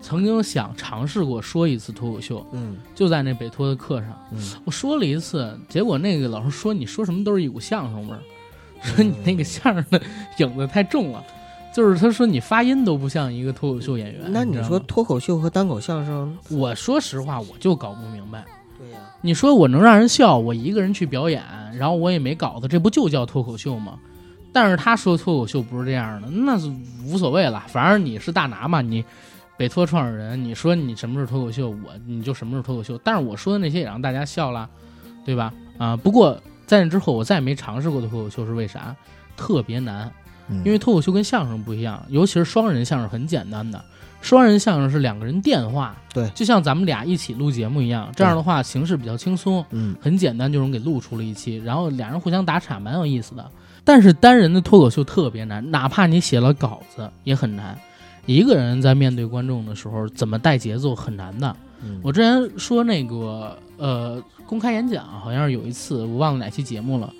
[0.00, 8.20] 曾经想尝试过说一次脱口秀，嗯就在那北托的课上，嗯，我说了一次，结果那个老师说你说什么都是一股相声味儿，
[8.82, 10.00] 说你那个相声的
[10.38, 11.22] 影子太重了，
[11.74, 14.22] 就是他说你发音都不像一个脱口秀演员。
[14.32, 16.36] 那你说脱口秀和单口相声？
[16.50, 18.44] 我说实话，我就搞不明白。
[18.78, 21.42] 对呀、你说我能让人笑，我一个人去表演，
[21.74, 23.98] 然后我也没稿子，这不就叫脱口秀吗？
[24.52, 26.70] 但是他说脱口秀不是这样的，那是
[27.04, 29.04] 无所谓了，反正你是大拿嘛，你
[29.56, 32.98] 北托创始人，你说你什么是脱口秀，我你就什么是脱口秀。
[33.04, 34.68] 但是我说的那些也让大家笑了，
[35.24, 35.52] 对吧？
[35.78, 38.94] 啊，不过在那之后我再也没尝试过脱口秀，是为啥？
[39.36, 40.10] 特别难，
[40.48, 43.82] 嗯因为脱口秀跟相声不一样，尤其是双人相声很简单的，
[44.20, 53.50] 双人相声是两个人电话，对就像咱们俩一起录节目一样，这样的话形式比较轻松，嗯很简单就能给录出了一期，然后俩人互相打岔，蛮有意思的。
[53.84, 57.78] 但是单人的脱口秀特别难，哪怕你写了稿子也很难。
[58.26, 61.56] 一个人在面对观众的时候，怎么带节奏很难的。
[61.82, 67.10] 嗯我之前说那个呃公开演讲，好像是有一次我忘了哪期节目了，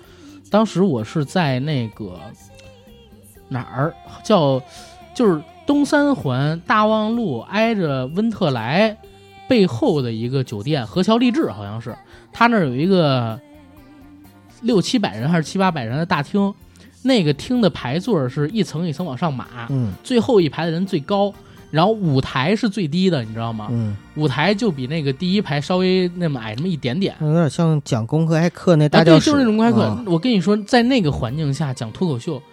[0.51, 2.19] 当时我是在那个
[3.49, 3.93] 哪儿
[4.23, 4.61] 叫
[5.15, 8.95] 就是东三环大望路挨着温特莱
[9.49, 11.97] 背后的一个酒店河桥励志，好像是
[12.31, 13.37] 他那儿有一个
[14.61, 16.53] 六七百人还是七八百人的大厅，
[17.03, 21.33] 那个厅的排座是一层一层往上码，嗯最后一排的人最高。
[21.71, 23.69] 然后舞台是最低的，你知道吗？
[23.71, 27.15] 嗯，舞台就比那个第一排稍微那么矮那么一点点。
[27.21, 29.83] 有点像讲公开课那大教室，就是那种公开课。
[29.83, 32.43] 啊我跟你说，在那个环境下讲脱口秀，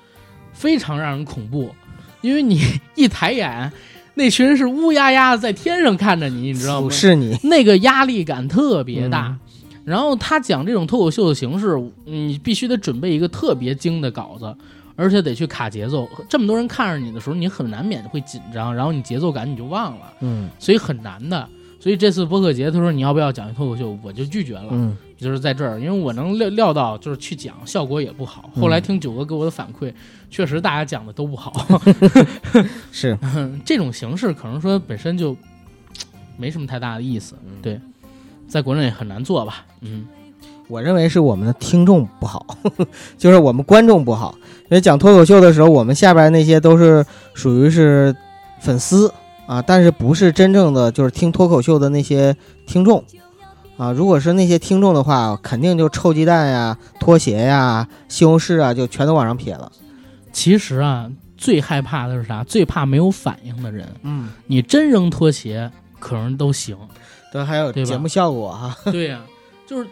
[0.52, 1.74] 非常让人恐怖，
[2.20, 2.60] 因为你
[2.94, 3.72] 一抬眼，
[4.14, 6.90] 那群人是乌压压的在天上看着你，你知道吗俯？
[6.94, 9.26] 视你，那个压力感特别大。
[9.26, 9.40] 嗯
[9.88, 14.54] 然后他讲这种脱口秀的形式，你必须得准备一个特别精的稿子，
[14.94, 16.08] 而且得去卡节奏。
[16.28, 21.48] 这么多人看着你的时候，你很难免会紧张，然后你节奏感你就忘了，嗯所以很难的。
[21.80, 24.68] 所以这次播客节，他说你要不要讲一脱口秀，我就拒绝了。
[24.70, 28.48] 嗯就是在这儿，因为我能料料到，就是去讲效果也不好。
[28.54, 29.92] 嗯后来听九哥给我的反馈，
[30.30, 31.52] 确实大家讲的都不好。
[32.92, 33.18] 是，
[33.64, 35.36] 这种形式可能说本身就
[36.36, 37.80] 没什么太大的意思，嗯对，
[38.48, 39.64] 在国内很难做吧？
[39.82, 40.06] 嗯，
[40.68, 42.46] 我认为是我们的听众不好，
[43.18, 44.34] 就是我们观众不好。
[44.70, 48.14] 因为讲脱口秀的时候，我们下边那些都是属于是
[48.60, 49.12] 粉丝
[49.46, 53.02] 啊，但是不是真正的就是听脱口秀的那些听众
[53.76, 53.92] 啊。
[53.92, 59.70] 如果是那些听众的话，肯定就臭鸡蛋呀、拖鞋呀、西红柿啊，就全都往上撇了。
[60.32, 62.44] 其实啊，最害怕的是啥？
[62.44, 63.88] 最怕没有反应的人。
[64.02, 66.76] 嗯，你真扔拖鞋，可能都行。
[67.32, 69.20] 对，还有节目效果哈、 对呀、
[69.66, 69.88] 就是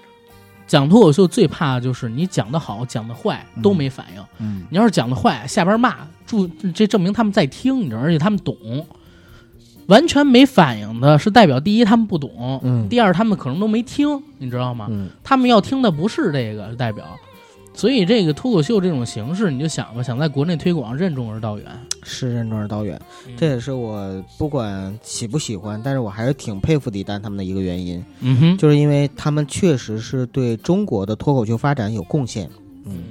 [0.67, 4.25] 讲脱口秀最怕的就是你讲的好，讲的坏都没反应。
[4.39, 4.67] 嗯。
[4.71, 5.97] 你要是讲的坏，下边骂，
[6.27, 8.57] 注这证明他们在听，你知道，而且他们懂。
[9.87, 12.89] 完全没反应的是代表第一他们不懂，嗯。
[12.89, 14.89] 第二他们可能都没听，你知道吗？
[14.91, 15.09] 嗯。
[15.23, 17.05] 他们要听的不是这个代表，
[17.77, 21.67] 所以这个脱口秀这种形式，你就想吧，想在国内推广，任重而道远。
[22.03, 22.99] 是任重而道远。
[23.29, 32.49] 嗯这也是我不管喜不喜欢，但是我还是挺佩服李诞他们的一个原因，嗯哼，就是因为他们确实是对中国的脱口秀发展有贡献。
[32.87, 33.03] 嗯，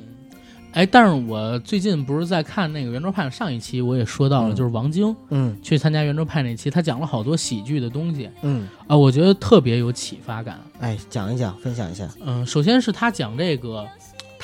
[0.71, 10.60] 哎，但是我最近不是在看那个圆桌派上一期，我也说到了，嗯就是王晶嗯去参加圆桌派那期，他讲了好多喜剧的东西嗯，啊，我觉得特别有启发感。
[10.80, 12.10] 哎，讲一讲，分享一下。
[12.25, 13.86] 嗯，首先是他讲这个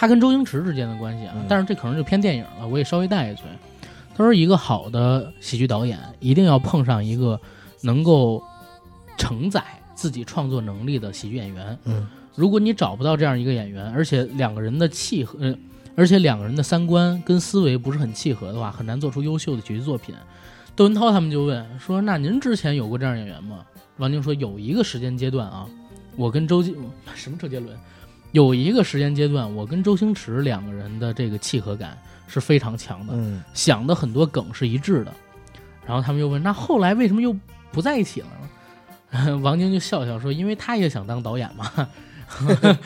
[0.01, 3.45] 他跟周星驰之间的关系啊，嗯但是这可能就偏电影了，我也稍微带一嘴。
[4.15, 7.39] 他说，一个好的喜剧导演一定要碰上一个
[7.81, 8.41] 能够
[9.15, 11.77] 承载自己创作能力的喜剧演员。
[11.85, 15.55] 嗯如果你找不到这样一个演员，而且两个人的契合，呃，
[15.95, 20.15] 而且两个人的三观跟思维不是很契合的话，很难做出优秀的喜剧作品。
[20.75, 23.59] 窦文涛他们就问说：“那您之前有过这样演员吗？”
[23.97, 25.67] 王晶说：“有一个时间阶段啊，
[26.15, 26.73] 我跟周杰
[27.13, 27.77] 什么周杰伦，
[28.31, 35.13] 有一个时间阶段，我跟周星驰两个人的这个契合感是非常强的，嗯想的很多梗是一致的。”
[35.85, 37.35] 然后他们又问：“那后来为什么又
[37.71, 41.89] 不在一起了呢？” 王晶就笑笑说：“因为他也想当导演嘛。”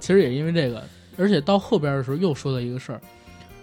[0.00, 0.86] 其实也因为这个，
[1.18, 3.00] 而且到后边的时候又说到一个事儿，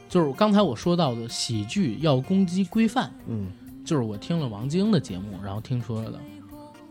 [0.09, 3.47] 就是刚才我说到的喜剧要攻击规范，嗯，
[3.86, 6.19] 就是我听了王晶的节目，然后听说的，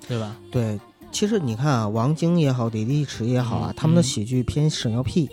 [0.09, 0.35] 对吧？
[0.51, 0.81] 对。
[1.13, 5.29] 其实你看啊，王晶也好，李立池也好啊，嗯他们的嗯喜剧偏屎尿屁。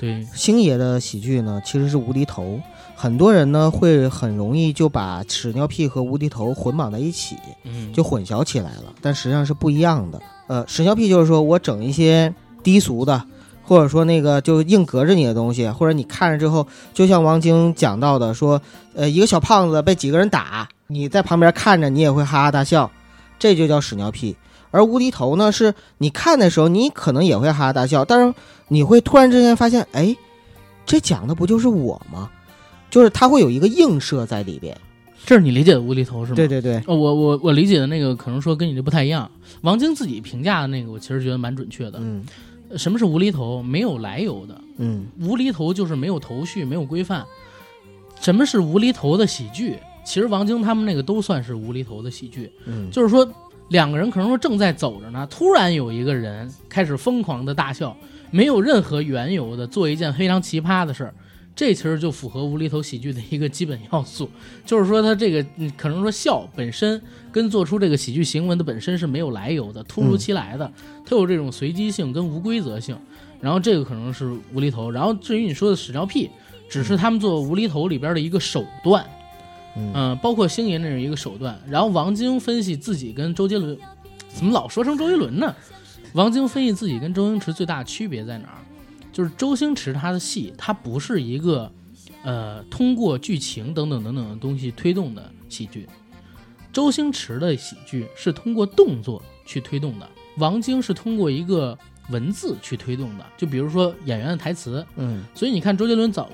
[0.00, 2.60] 对，星爷的喜剧呢，其实是无厘头。
[2.94, 8.94] 很多人呢会很容易就把屎尿屁和无厘头混绑在一起，嗯，就混淆起来了。
[9.00, 10.20] 但实际上是不一样的。
[10.46, 13.22] 呃，屎尿屁就是说我整一些低俗的，
[13.62, 18.60] 或者说那个就硬隔着你的东西，或者你看着之后，就像王晶讲到的，说，
[18.94, 22.90] 呃，一个小胖子被几个人打，你在旁边看着，你也会哈哈大笑，
[23.38, 24.36] 这就叫屎尿屁。
[24.70, 28.34] 而无厘头呢，是你看的时候，你可能也会哈哈大笑，但是
[28.68, 30.16] 你会突然之间发现，哎，
[30.84, 32.30] 这讲的不就是我吗？
[32.90, 34.76] 就是它会有一个映射在里边。
[35.26, 36.36] 这是你理解的无厘头是吗？
[36.36, 39.30] 对对对，哦，我我我理解的那个可能说跟你这不太一样。
[39.60, 41.98] 王晶自己评价的那个，我其实觉得蛮准确的。
[42.00, 42.24] 嗯
[42.76, 43.62] 什么是无厘头？
[43.62, 47.24] 没有来由的，嗯无厘头就是没有头绪，没有规范。
[48.20, 49.78] 什么是无厘头的喜剧？
[50.04, 53.26] 其实王晶他们那个都算是无厘头的喜剧，嗯，就是说
[53.68, 57.96] 两个人可能说正在走着呢，突然有一个人开始疯狂的大笑，
[58.30, 61.14] 没有任何缘由的做一件非常奇葩的事儿，
[61.54, 64.30] 这其实就符合无厘头喜剧的一个基本要素，
[64.64, 67.00] 就是说他这个嗯可能说笑本身
[67.30, 70.72] 跟做出这个喜剧行为的本身是没有来由的，突如其来的，
[71.04, 72.98] 它有这种随机性跟无规则性，
[73.40, 76.30] 然后这个可能是无厘头，然后至于你说的屎尿屁，
[76.70, 79.04] 只是他们做无厘头里边的一个手段。
[79.78, 81.58] 嗯嗯，包括星爷那是一个手段。
[81.68, 83.78] 然后王晶分析自己跟周杰伦，
[84.28, 85.54] 怎么老说成周杰伦呢？
[86.14, 88.58] 王晶分析自己跟周星驰最大的区别在哪儿？
[89.12, 91.70] 就是周星驰他的戏，他不是一个
[92.22, 95.88] 呃通过剧情等等等等的东西推动的喜剧，
[96.72, 101.76] 周星驰的喜剧是通过动作去推动的，王晶是通过一个
[102.10, 103.26] 文字去推动的。
[103.36, 106.30] 就比如说演员的台词，嗯，所以你看周杰伦早，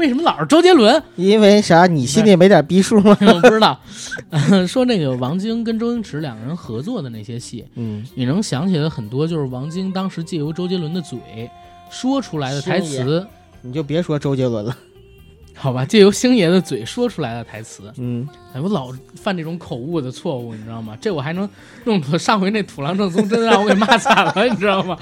[0.00, 1.00] 为什么老是周杰伦？
[1.16, 1.86] 因为啥？
[1.86, 3.14] 你心里没点逼数吗？
[3.20, 3.78] 我不知道，
[4.66, 11.18] 说那个王晶跟周星驰两个人合作的那些戏，嗯，你能想起来很多，就是王晶当时借由周杰伦的嘴
[11.90, 13.26] 说出来的台词，
[13.60, 14.74] 你就别说周杰伦了。
[15.62, 17.92] 好吧，借由星爷的嘴说出来的台词。
[17.98, 20.96] 嗯，哎，我老犯这种口误的错误，你知道吗？
[20.98, 21.46] 这我还能
[21.84, 24.96] 弄出上回那土狼正宗真的让我给骂惨了， 你知道吗？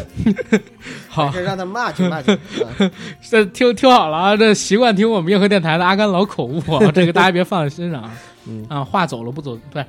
[1.08, 2.36] 好，这让他骂去骂去。
[2.78, 2.90] 嗯
[3.28, 8.10] 这听听好了啊，这习惯听我们硬核电台的阿甘老口误啊，这个大家别放在心上啊。
[8.46, 9.84] 嗯啊，话走了不走，不是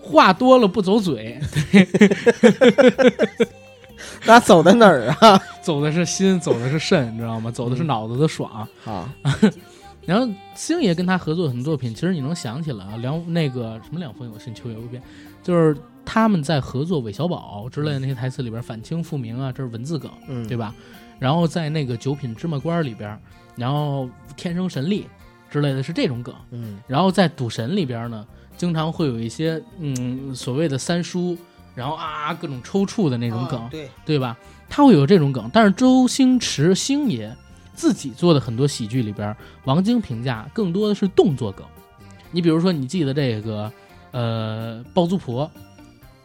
[0.00, 1.38] 话多了不走嘴，
[4.24, 5.40] 那走的哪儿啊？
[5.62, 7.50] 走的是心，走的是肾，你知道吗？
[7.50, 8.66] 走的是脑子的爽。
[8.84, 9.12] 啊，
[10.04, 15.02] 然后星爷跟他合作很多作品，其实你能想起来啊，梁那个什么两封有信，秋月无边，
[15.42, 20.74] 就是他们在合作韦小宝之类的那些台词里边反清复明啊，这是文字梗，嗯，对吧？
[21.20, 23.16] 然后在那个九品芝麻官里边，
[23.54, 25.06] 然后天生神力
[25.48, 31.38] 之类的是这种梗，嗯然后在赌神里边呢，经常会有一些嗯所谓的三叔，
[31.74, 34.36] 然后啊各种抽搐的那种梗，啊对，对吧？
[34.68, 37.34] 他会有这种梗，但是周星驰星爷
[37.74, 41.66] 自己做的很多喜剧里边，王晶评价更多的是动作梗。
[42.30, 43.70] 你比如说，你记得这个
[44.12, 45.50] 呃包租婆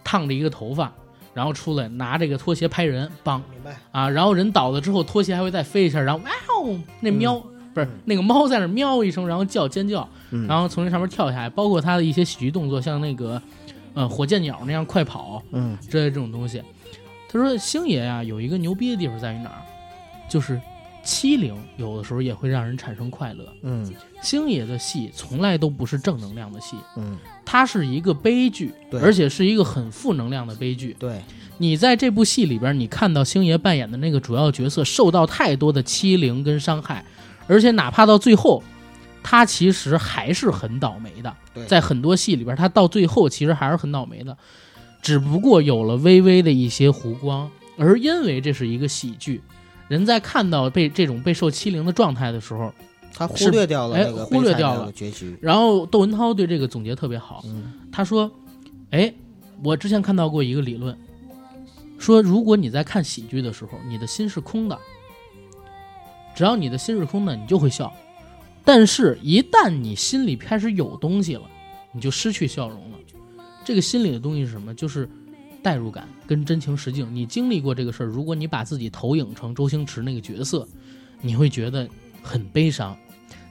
[0.04, 0.92] 烫着一个头发，
[1.34, 3.78] 然后出来拿这个拖鞋拍人，棒明白。
[3.92, 7.38] 啊，然后人倒了之后，拖鞋还会再飞一下，然后哇哦，那喵、
[7.74, 13.42] 不是嗯那个猫在那喵一声，然后叫尖叫，嗯，然后从那上面跳下来，包括他的一些喜剧动作，像那个
[13.98, 16.62] 呃火箭鸟那样快跑，嗯之类这种东西。
[17.28, 19.62] 他说星爷呀、有一个牛逼的地方在于哪儿？
[20.30, 20.62] 就是
[21.04, 23.45] 欺凌有的时候也会让人产生快乐。
[23.64, 23.91] 嗯
[24.22, 30.95] 星爷的戏从来都不是正能量的戏，嗯它是一个悲剧，对而且是一个很负能量的悲剧。
[31.00, 31.22] 对，
[31.58, 37.04] 你在这部戏里边，你看到星爷扮演的那个主要角色受到太多的欺凌跟伤害，
[37.48, 38.62] 而且哪怕到最后，
[39.30, 41.36] 他其实还是很倒霉的。
[41.67, 44.38] 在很多戏里边，他到最后其实还是很倒霉的，
[45.01, 47.51] 只不过有了微微的一些弧光。
[47.78, 49.41] 而因为这是一个喜剧，
[49.89, 52.73] 人在看到被这种被受欺凌的状态的时候，
[53.13, 55.38] 他忽略掉了哎忽略掉了结局。
[55.41, 58.32] 然后窦文涛对这个总结特别好，嗯他说
[58.91, 59.13] ：“哎，
[59.61, 60.97] 我之前看到过一个理论，
[61.99, 64.80] 说如果你在看喜剧的时候，你的心是空的，
[66.34, 67.91] 只要你的心是空的，你就会笑。
[68.68, 71.43] 但是，一旦你心里开始有东西了，
[71.93, 72.97] 你就失去笑容了。
[73.63, 74.76] 这个心里的东西是什么？
[74.76, 75.09] 就是
[75.63, 77.07] 代入感跟真情实境。
[77.15, 80.68] 你经历过这个事儿，如果你把自己投影成周星驰那个角色，
[81.22, 81.88] 你会觉得
[82.22, 82.93] 很悲伤。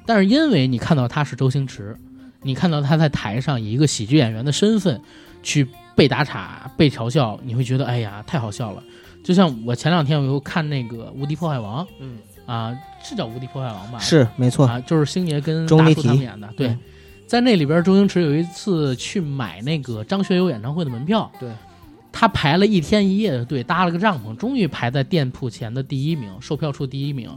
[0.04, 1.96] 但是因为你看到他是周星驰，
[2.42, 5.00] 你看到他在台上以一个喜剧演员的身份
[5.42, 8.84] 去被打岔、被嘲笑，你会觉得哎呀太好笑了。
[9.24, 13.98] 就像我前两天我又看那个《无敌破坏王》嗯，啊，是叫《无敌破坏王》吧？
[13.98, 14.66] 是没错。
[14.66, 16.48] 啊，就是星爷跟大钟叔他们演的。
[16.56, 16.78] 对嗯，
[17.26, 21.50] 在那里边，周星驰有一次去买那个张学友演唱会的门票，对，
[22.12, 27.28] 他排了一天一夜的队，搭了个帐篷，终于排在店铺前的第一名，售票处第一名。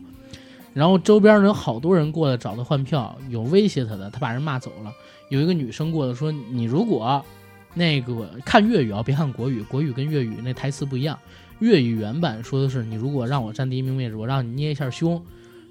[0.72, 4.92] 然后周边呢有好多人过来找他换票，有威胁他的，他把人骂走了。
[5.30, 7.24] 有一个女生过来说：“你如果
[7.74, 11.18] 那个看粤语啊，别看国语，国语跟粤语那台词不一样。
[11.60, 15.24] 粤语原版说的是你如果让我占第一名位置，我让你捏一下胸。”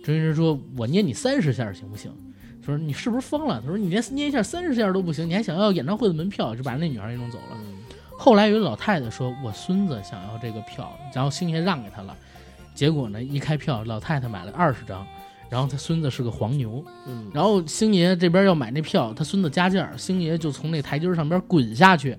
[0.05, 2.11] 周星驰说：“我捏你三十下行不行？”
[2.61, 3.61] 他说你是不是疯了？
[3.61, 7.57] 他说你连捏一下三十下都不行，你还想要演唱会的门票，就把那女孩给弄走了。
[8.17, 12.17] 后来有老太太说：“我孙子想要这个票，然后星爷让给他了。”
[12.75, 15.07] 结果呢，一开票，老太太买了二十张，
[15.49, 22.17] 然后他孙子是个黄牛，嗯，然后星爷这边要买那票，他孙子加价，星爷就从那台阶上边滚下去，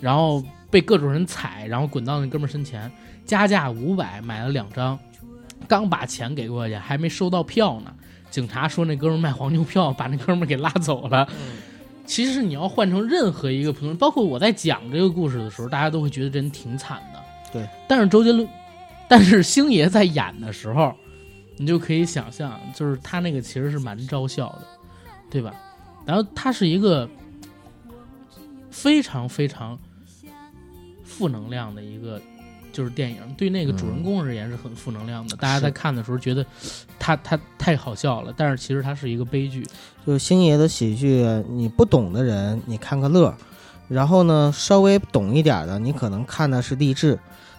[0.00, 2.90] 然后被各种人踩，然后滚到那哥们儿身前，
[3.24, 4.98] 加价五百买了两张，
[5.66, 7.94] 刚把钱给过去，还没收到票呢，
[8.30, 11.28] 警察说那哥们儿卖黄牛票，把那哥们儿给拉走了。
[12.06, 17.22] 其实你要换成任何一个普通人，包括我在讲这个故事的时候，大家都会觉得这人挺惨的。
[17.52, 18.48] 对，但是周杰伦，
[19.08, 20.94] 但是星爷在演的时候，
[21.56, 24.66] 你就可以想象，就是他那个其实是蛮招笑的，
[25.30, 25.54] 对吧？
[26.06, 27.06] 然后他是一个
[28.70, 29.78] 非常非常
[31.18, 32.20] 负能量的一个
[32.72, 35.36] 就是电影，对那个主人公而言是很负能量的。
[35.36, 36.46] 大家在看的时候觉得
[36.98, 39.66] 他他太好笑了，但是其实他是一个悲剧。
[40.06, 43.34] 就是星爷的喜剧，你不懂的人你看个乐，
[43.88, 47.18] 然后呢稍微懂一点的，你可能看的是励志，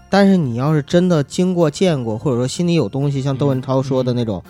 [0.10, 4.41] 但是你要是真的经过见过，或者说心里有东西，像窦文涛说的那种，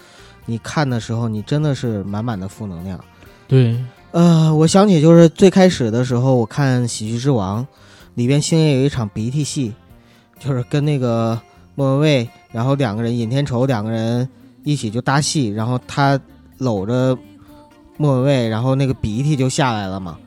[0.45, 3.03] 你看的时候你真的是满满的负能量。
[3.47, 7.63] 对，呃，我想起就是最开始的时候，我看《喜剧之王》，
[8.15, 9.73] 里边星爷有一场鼻涕戏，
[10.39, 11.39] 就是跟那个
[11.75, 14.27] 莫文蔚，然后两个人尹天仇两个人
[14.63, 16.19] 一起就搭戏，然后他
[16.57, 17.17] 搂着
[17.97, 20.17] 莫文蔚，然后那个鼻涕就下来了嘛。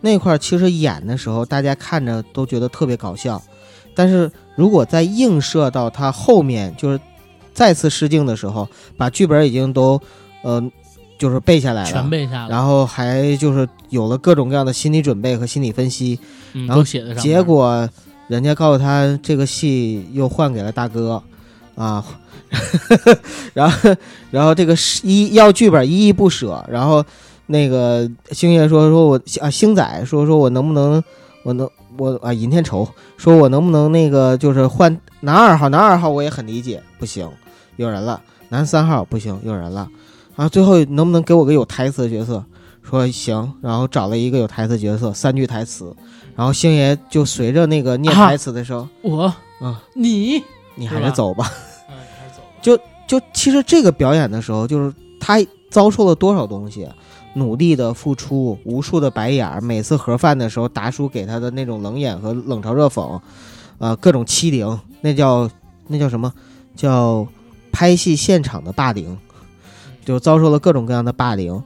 [0.00, 3.42] 那块其实演的时候，大家看着都觉得特别搞笑，
[3.94, 7.00] 但是如果再映射到他后面，就是
[7.52, 10.00] 再次试镜的时候，把剧本已经都
[10.42, 10.62] 呃
[11.18, 16.18] 就是背下来了，全背下来，然后还就是有了各种各样的心理准备和心理分析，
[16.52, 17.22] 嗯，然后写的上。
[17.22, 17.88] 结果
[18.28, 21.22] 人家告诉他这个戏又换给了大哥，
[21.74, 22.04] 啊，
[23.52, 23.96] 然后
[24.30, 27.04] 然后这个是一要剧本依依不舍，然后
[27.46, 31.02] 那个星爷说说我啊星仔说说我能不能
[31.42, 36.82] 我能我啊尹天仇说我能不能那个就是换男二号男二号我也很理解。
[36.98, 37.28] 不行
[37.76, 38.20] 有人了。
[38.50, 39.86] 男三号不行有人了
[40.38, 42.44] 啊最后能不能给我个有台词的角色
[42.80, 45.92] 说行，然后找了一个有台词角色，三句台词，
[46.36, 49.24] 然后星爷就随着那个念啊台词的时候，我
[49.60, 50.40] 啊，你，
[50.76, 51.50] 你还是走吧。
[51.90, 52.40] 嗯，还是走
[52.76, 52.82] 吧。
[53.08, 55.38] 就其实这个表演的时候，就是他
[55.70, 56.88] 遭受了多少东西，
[57.34, 63.20] 努力的付出，无数的白眼儿，每次盒饭的时候，达叔给他的那种冷眼和冷嘲热讽，
[63.78, 65.50] 呃，各种欺凌，那叫
[65.88, 66.32] 那叫什么？
[66.76, 67.26] 叫
[67.72, 69.18] 拍戏现场的霸凌，
[70.08, 71.62] 就遭受了各种各样的霸凌。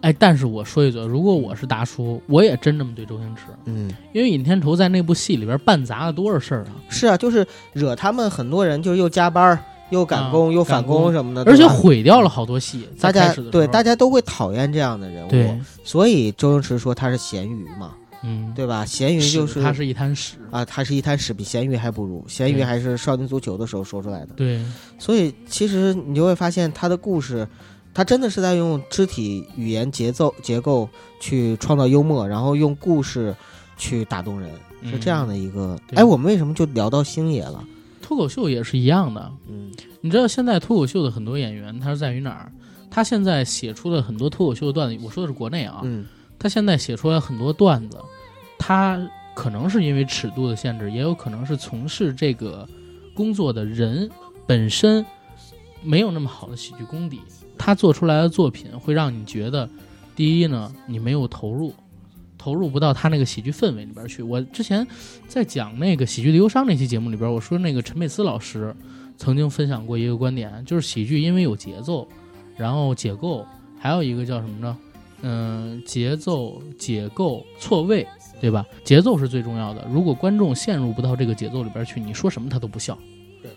[0.00, 9.58] 哎，但是我说一嘴，如果我是达叔，我也真这么对周星驰，嗯，因为尹天仇在那部戏里边办砸了多少事儿啊，是啊，就是惹他们很多人，就是又加班儿，
[9.90, 12.88] 又赶工，啊又返工什么的，而且毁掉了好多戏。
[13.00, 17.90] 大家对大家都会讨厌这样的人物，所以周星驰说他是咸鱼嘛，
[18.26, 18.86] 嗯，对吧？
[18.86, 20.36] 咸鱼就是它是一滩屎。
[20.50, 22.24] 啊，它是一滩屎，比咸鱼还不如。
[22.26, 24.64] 咸鱼还是少林足球的时候说出来的，对，
[24.98, 27.46] 所以其实你就会发现他的故事，
[27.92, 30.88] 他真的是在用肢体语言节奏结构
[31.20, 33.34] 去创造幽默，然后用故事
[33.76, 34.50] 去打动人，
[34.90, 35.78] 是这样的一个。
[35.88, 37.62] 对哎，我们为什么就聊到星爷了？
[38.00, 39.30] 脱口秀也是一样的。
[39.48, 39.70] 嗯
[40.00, 42.52] 你知道现在脱口秀的很多演员，他是在于哪儿？
[42.90, 46.04] 他现在写出的很多脱口秀的段子，我说的是国内啊，嗯
[46.38, 47.96] 他现在写出来很多段子，
[48.66, 48.98] 他
[49.34, 52.66] 可能是因为尺度的限制，也有可能是从事这个
[53.12, 54.10] 工作的人
[54.46, 55.04] 本身
[55.82, 57.20] 没有那么好的喜剧功底，
[57.58, 59.68] 他做出来的作品会让你觉得，
[60.16, 61.74] 第一呢，你没有投入。
[62.38, 64.22] 投入不到他那个喜剧氛围里边去。
[64.22, 64.86] 我之前
[65.28, 68.74] 在讲那个喜剧的忧伤那期节目里边，我说那个陈佩斯老师
[69.18, 72.08] 曾经分享过一个观点，就是喜剧因为有节奏，
[72.56, 73.46] 然后解构，
[73.78, 74.78] 还有一个叫什么呢？
[75.22, 78.06] 嗯，节奏、解构、错位，
[78.40, 78.66] 对吧？
[78.84, 79.86] 节奏是最重要的。
[79.90, 82.98] 如果观众陷入不到这个节奏里边去，你说什么他都不笑。
[83.42, 83.50] 对，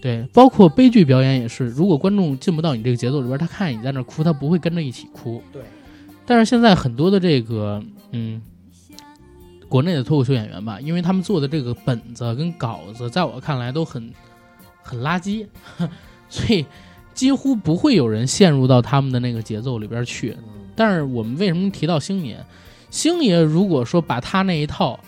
[0.00, 5.42] 对，包括悲剧表演也是，如果观众进不到你这个节奏里边，他看见你在那哭，他不会跟着一起哭。
[5.52, 5.62] 对。
[6.26, 7.82] 但是现在很多的这个，
[8.12, 8.40] 嗯，
[9.68, 14.12] 国内的脱口秀演员吧，因为他们做的这个本子跟稿子，在我看来都很
[14.82, 15.46] 很垃圾，
[16.28, 16.64] 所以
[17.12, 20.36] 几乎不会有人陷入到他们的那个节奏里边去。
[20.74, 22.44] 但是我们为什么提到星爷？
[22.94, 25.00] 星爷如果说把他那一套，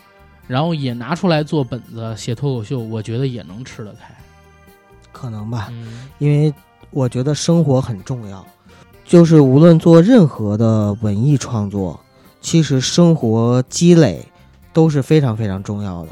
[0.49, 4.13] 然后也拿出来做本子写脱口秀，我觉得也能吃得开。
[5.13, 6.53] 可能吧，嗯因为
[6.91, 8.45] 我觉得生活很重要，
[9.05, 12.01] 就是无论做任何的文艺创作，
[12.41, 14.27] 其实生活积累
[14.73, 16.09] 都是非常非常重要的。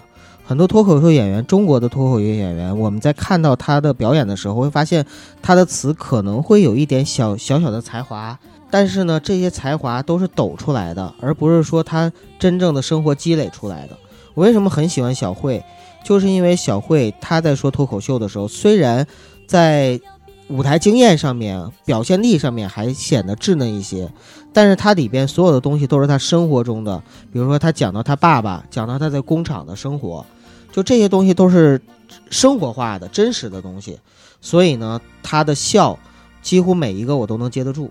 [0.46, 5.04] 很多脱口秀演员，中国的脱口秀演员，我们在看到他的表演的时候，会发现
[5.42, 8.38] 他的词可能会有一点小小小的才华，
[8.74, 12.10] 但是呢，这些才华都是抖出来的，而不是说他
[12.40, 13.96] 真正的生活积累出来的。
[14.34, 15.62] 我为什么很喜欢小慧？
[16.02, 19.06] 就是因为小慧她在说脱口秀的时候，虽然
[19.46, 20.00] 在
[20.48, 24.10] 舞台经验上面、表现力上面还显得稚嫩一些，
[24.52, 27.00] 但是她里边所有的东西都是她生活中的，
[27.32, 30.26] 比如说她讲到她爸爸，讲到她在工厂的生活，
[30.72, 31.80] 就这些东西都是
[32.28, 34.00] 生活化的、真实的东西，
[34.40, 35.96] 所以呢，她的笑
[36.42, 37.88] 几乎每一个我都能接得住，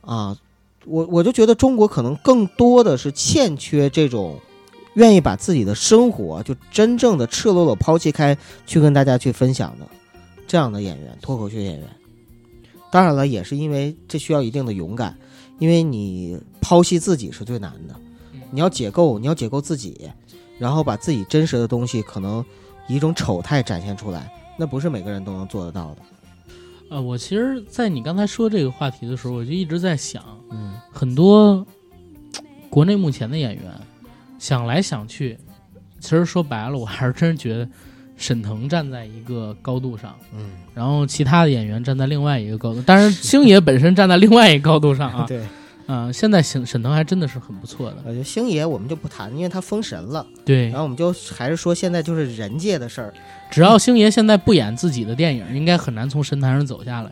[0.00, 0.36] 啊，
[0.86, 4.38] 我我就觉得中国可能更多的是欠缺这种。
[4.94, 8.36] 愿意把自己的生活就真正的赤裸裸抛弃开，
[8.66, 9.86] 去跟大家去分享的
[10.44, 11.88] 这样的演员，脱口秀演员。
[12.90, 15.16] 当然了，也是因为这需要一定的勇敢，
[15.60, 17.94] 因为你剖析自己是最难的，
[18.50, 20.10] 你要解构，你要解构自己，
[20.58, 22.44] 然后把自己真实的东西可能
[22.88, 24.28] 以一种丑态展现出来，
[24.58, 26.02] 那不是每个人都能做得到的。
[26.90, 31.66] 呃，我其实，在你刚才说这个话题的时候，我就一直在想，嗯很多
[32.70, 33.64] 国内目前的演员
[34.38, 35.38] 想来想去，
[36.00, 37.68] 其实说白了，我还是真觉得
[38.16, 45.24] 沈腾站在一个高度上，嗯，然后其他的演员站在另外一个高度，当然星爷本身站在另外一个高度上啊。
[45.28, 45.44] 对，
[45.88, 47.96] 啊、现在沈沈腾还真的是很不错的。
[48.04, 50.24] 我觉得星爷我们就不谈，因为他封神了。
[50.44, 53.14] 对然，后我们就还是说现在就是人界的事儿。
[53.50, 57.10] 只要星爷现在不演自己的电影，应该很难从神坛上走下来。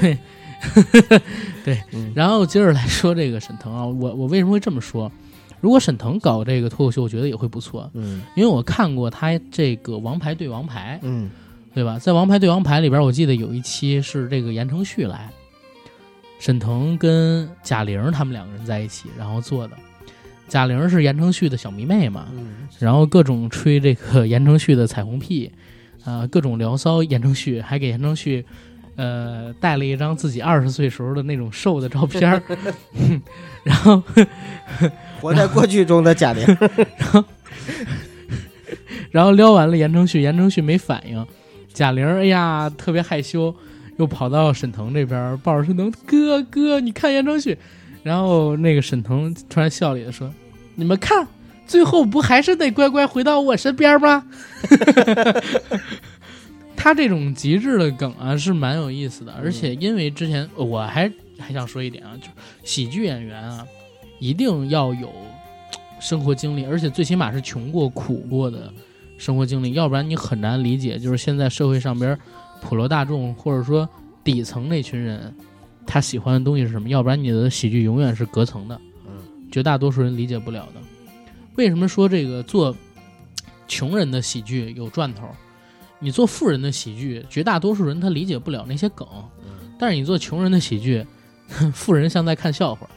[0.00, 0.18] 对，
[1.64, 5.10] 对， 嗯然后接着来说这个沈腾啊，我我为什么会这么说？
[5.60, 11.28] 如果沈腾搞这个脱口秀，我觉得也会不错，嗯因为我看过他这个《王牌对王牌》，嗯
[11.74, 11.98] 对吧？
[11.98, 15.30] 在《王牌对王牌》里边，我记得有一期是这个言承旭来，
[16.44, 19.74] 沈腾跟贾玲他们两个人在一起，然后做的。
[20.46, 25.50] 贾玲是言承旭的小迷妹嘛，嗯然后各种吹这个 言承旭的彩虹屁，
[26.04, 28.44] 啊、各种聊骚言承旭，还给言承旭，
[28.96, 32.42] 呃，带了一张自己二十岁时候的那种瘦的照片儿，
[33.64, 34.02] 然后
[35.22, 36.44] 活在过去中的贾玲。
[36.98, 37.24] 然后
[39.10, 41.26] 然后撩完了言承旭，言承旭没反应，
[41.72, 43.54] 贾玲儿哎呀特别害羞，
[43.96, 47.56] 又跑到沈腾这边儿抱着沈腾哥哥，你看言承旭，
[48.02, 50.32] 然后那个沈腾突然笑里的说
[50.74, 51.26] ：“你们看，
[51.66, 54.24] 最后不还是得乖乖回到我身边吗？”
[56.76, 62.32] 他这种极致的梗啊是蛮有意思的，而且因为之前我还还想说一点啊，就是
[62.62, 63.64] 喜剧演员啊，
[64.18, 65.10] 一定要有
[65.98, 68.70] 生活经历，而且最起码是穷过、苦过的
[69.16, 72.18] 生活经历，要不然你很难理解，就是现在社会上边
[72.64, 73.86] 普罗大众或者说
[74.24, 75.32] 底层那群人，
[75.86, 76.88] 他喜欢的东西是什么？
[76.88, 79.12] 要不然你的喜剧永远是隔层的，嗯，
[79.52, 80.80] 绝大多数人理解不了的。
[81.56, 82.74] 为什么说这个做
[83.68, 85.28] 穷人的喜剧有赚头？
[85.98, 89.06] 你做富人的喜剧，绝大多数人他理解不了那些梗，
[89.78, 91.06] 但是你做穷人的喜剧，
[91.72, 92.88] 富人像在看笑话，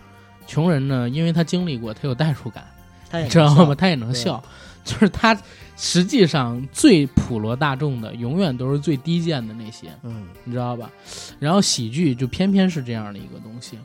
[0.48, 2.66] 穷人呢，因为他经历过，他有代入感，
[3.10, 3.76] 他也知道吗？
[3.76, 4.42] 他也能笑。
[4.88, 5.38] 就是他
[5.76, 10.90] 实际上最普罗大众的，永远都是最低贱的那些，嗯你知道吧？
[11.38, 13.78] 然后喜剧就偏偏是这样的一个东西。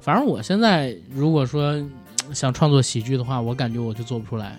[0.00, 4.58] 反正我现在如果说嗯想创作喜剧的话，我感觉我就做不出来。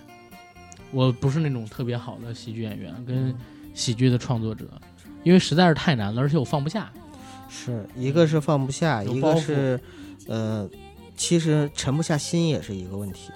[0.90, 3.34] 我不是那种特别好的喜剧演员跟
[3.74, 4.64] 喜剧的创作者，
[5.22, 6.90] 因为实在是太难了，而且我放不下。
[7.48, 9.78] 是一个是放不下，一个是
[10.26, 10.68] 呃，
[11.16, 13.30] 其实沉不下心也是一个问题。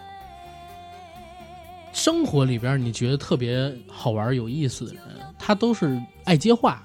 [1.98, 5.02] 生活里边你觉得特别好玩有意思的人，
[5.36, 6.80] 他都是爱接话，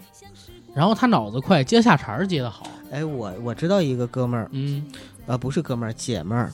[0.73, 2.65] 然后他脑子快，接下茬儿接得好。
[2.89, 4.83] 哎，我我知道一个哥们儿，嗯
[5.27, 6.51] 啊，不是哥们儿，姐们儿。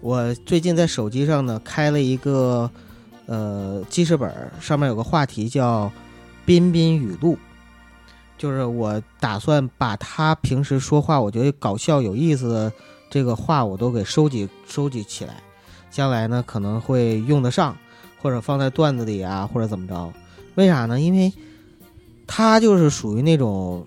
[0.00, 2.70] 我最近在手机上呢开了一个
[3.26, 5.92] 呃记事本儿，上面有个话题叫
[6.46, 7.36] “彬彬语录”，
[8.38, 12.72] 就是我打算把他平时说话我觉得搞笑有意思的
[13.10, 15.34] 这个话我都给收集收集起来，
[15.90, 17.76] 将来呢可能会用得上，
[18.20, 20.12] 或者放在段子里啊，或者怎么着？
[20.54, 21.00] 为啥呢？
[21.00, 21.32] 因为
[22.26, 23.86] 他就是属于那种，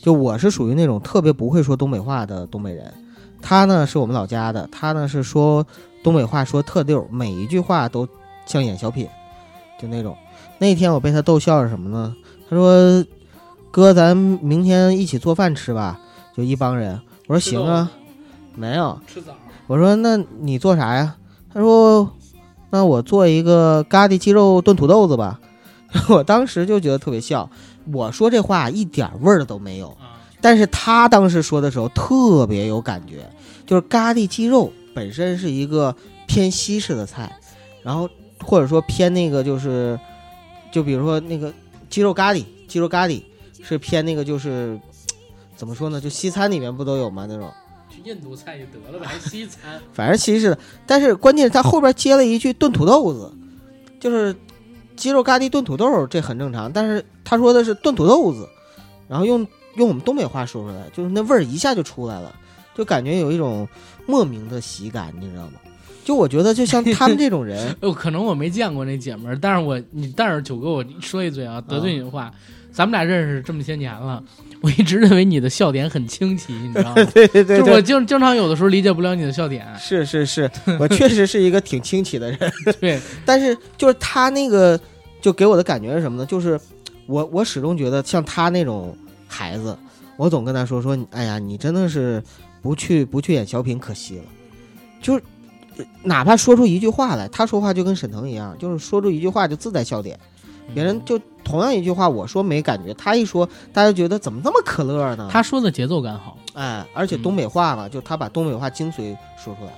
[0.00, 2.92] 就我是属于那种特别不会说东北话的东北人。
[3.40, 5.66] 他呢是我们老家的，他呢是说
[6.02, 8.08] 东北话说特溜，每一句话都
[8.46, 9.08] 像演小品，
[9.80, 10.16] 就那种。
[10.58, 12.14] 那天我被他逗笑是什么呢？
[12.48, 13.04] 他说
[13.72, 15.98] ：“哥，咱明天一起做饭吃吧。”
[16.36, 17.00] 就一帮人。
[17.26, 17.90] 我说：“行啊。”
[18.54, 19.00] 没有。
[19.06, 19.32] 吃枣。
[19.66, 21.16] 我说：“那你做啥呀？”
[21.52, 22.08] 他说
[22.72, 25.38] ：“那我做一个咖喱鸡肉炖土豆子吧。
[26.08, 27.48] ”我当时就觉得特别笑。
[27.92, 29.88] 我说这话一点味儿都没有。
[29.88, 33.30] 啊，但是他当时说的时候特别有感觉，
[33.66, 35.94] 就是咖喱鸡肉本身是一个
[36.26, 37.38] 偏西式的菜，
[37.82, 38.08] 然后
[38.42, 40.00] 或者说偏那个就是，
[40.70, 41.52] 就比如说那个
[41.90, 43.22] 鸡肉咖喱，鸡肉咖喱
[43.62, 44.80] 是偏那个就是
[45.54, 46.00] 怎么说呢？
[46.00, 47.26] 就西餐里面不都有吗？
[47.28, 47.61] 那种去
[48.04, 49.80] 印度菜就得了呗，还西餐。
[49.92, 53.32] 反正西式的，但是关键是他后边接了一句炖土豆子，
[54.00, 54.34] 就是
[54.96, 56.72] 鸡肉咖喱炖土豆，这很正常。
[56.72, 58.48] 但是他说的是炖土豆子，
[59.08, 59.46] 然后用
[59.76, 62.34] 用我们东北话说出来，就是那味儿一下就出来了，
[62.74, 63.68] 就感觉有一种
[64.06, 65.52] 莫名的喜感，你知道吗？
[66.04, 72.32] 就我觉得，就像他们这种人， 哦，可能我没见过那姐们儿，但是我你但是九哥，我说一嘴啊，得罪你的话，
[72.72, 74.20] 咱们俩认识这么些年了，
[74.62, 77.04] 我一直认为你的笑点很清奇，你知道吗？
[77.12, 82.38] 对对对就我，经经常有的时候理解不了你的笑点，是是是， 我确实是一个挺清奇的人。
[82.80, 84.78] 对，但是就是他那个，
[85.20, 86.24] 就给我的感觉是什么呢？
[86.24, 86.58] 就是
[87.06, 88.96] 我我始终觉得像他那种
[89.26, 89.76] 孩子，
[90.16, 92.22] 我总跟他说说，哎呀，你真的是
[92.62, 94.24] 不去不去演小品可惜了。
[95.00, 95.20] 就
[96.04, 100.16] 哪怕说出一句话来，他说话就跟沈腾一样，就是说出一句话就自带笑点，
[100.74, 105.28] 别人就同样一句话，我说没感觉，他一说，大家觉得怎么这么可乐呢？
[105.30, 109.72] 他说的节奏感好，哎，而且东北话嘛，就他把东北话精髓说出来。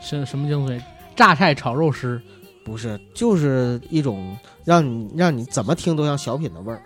[0.00, 0.80] 什什么精髓？
[1.16, 2.20] 榨菜炒肉丝，
[2.64, 6.80] 不是，就是一种让你让你怎么听都像小品的味儿。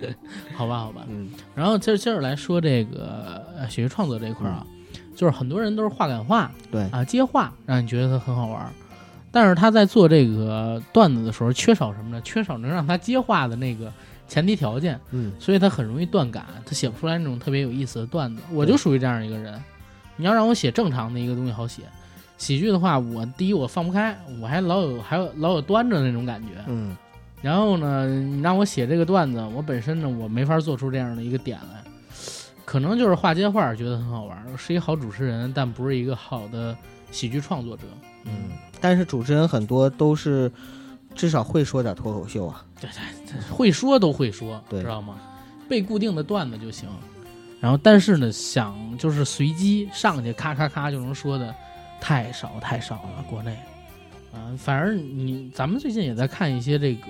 [0.54, 1.04] 好吧，好吧。
[1.08, 4.66] 嗯然后接着接着来说这个呃喜剧创作这一块儿啊，
[5.16, 8.70] 就是很多人都是话赶话对，啊，接话让你觉得它很好玩儿，
[9.30, 12.20] 但是他在做这个段子的时候缺少什么呢？
[12.22, 13.92] 缺少能让他接话的那个
[14.26, 18.42] 前提条件，嗯所以他很容易断感，他写不出来那种特别有意思的段子。
[18.52, 19.62] 我就属于这样一个人，
[20.16, 21.82] 你要让我写正常的一个东西好写，
[22.36, 26.48] 喜剧的话，我第一我放不开，我还老有还有老有端着那种感觉。
[26.66, 26.96] 嗯
[27.40, 31.84] 然后呢，你让我写这个段子，我本身呢我没法做出这样的一个点来，
[32.64, 36.76] 可能就是话接话觉得很好玩，是一个好主持人，但不是一个好的
[37.12, 37.84] 喜剧创作者。
[38.24, 38.32] 嗯，
[38.80, 40.50] 但是主持人很多都是
[41.14, 42.64] 至少会说点脱口秀啊。
[42.80, 42.88] 对
[43.26, 45.16] 对会说都会说，知道吗？
[45.68, 46.88] 背固定的段子就行。
[47.60, 51.52] 然后，但是呢，想就是随机上去咔咔咔就能说的
[52.00, 53.56] 太少太少了，国内。
[54.32, 57.08] 啊、反而你咱们最近也在看一些这个，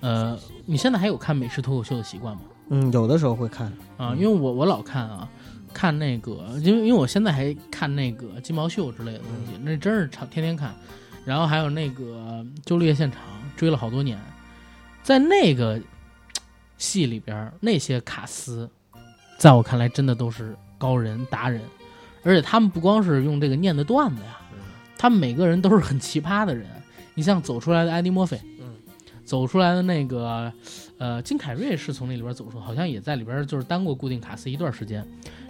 [0.00, 2.42] 呃，你现在还有看美式脱口秀的习惯吗？
[2.70, 3.66] 嗯，有的时候会看。
[3.98, 5.28] 啊，嗯因为我我老看啊，
[5.74, 10.74] 看那个，因为因为我现在还看那个金毛秀之类的东西，那真是常天天看。
[11.26, 13.20] 然后还有那个周六夜现场，
[13.56, 14.18] 追了好多年，
[15.02, 15.80] 在那个
[16.76, 18.70] 戏里边，那些卡司，
[19.38, 21.62] 在我看来真的都是高人达人，
[22.22, 24.38] 而且他们不光是用这个念的段子呀，
[24.98, 26.66] 他们每个人都是很奇葩的人。
[27.14, 28.74] 你像走出来的艾迪·墨菲，嗯，
[29.24, 30.52] 走出来的那个
[30.98, 35.06] 呃，金凯瑞是从那里边走出，好像也在里边就是当过固定卡司一段时间。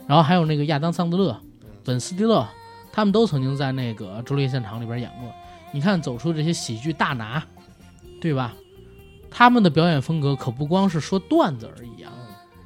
[0.07, 1.41] 然后还有那个亚当·桑德勒、
[1.85, 2.47] 本·斯蒂勒，
[2.93, 5.33] 他们都曾经在那个《周六夜现场》里边演过。
[5.73, 7.43] 你看走出这些喜剧大拿，
[8.21, 8.55] 对吧？
[9.31, 12.13] 他们的表演风格可不光是说段子而已啊，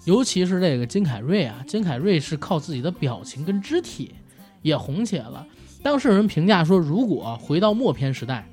[0.05, 4.14] 尤其是这个金凯瑞啊，金凯瑞是靠自己的表情跟肢体
[4.61, 5.47] 也红起来了。
[5.82, 8.47] 当时有人评价说，如果回到默片时代，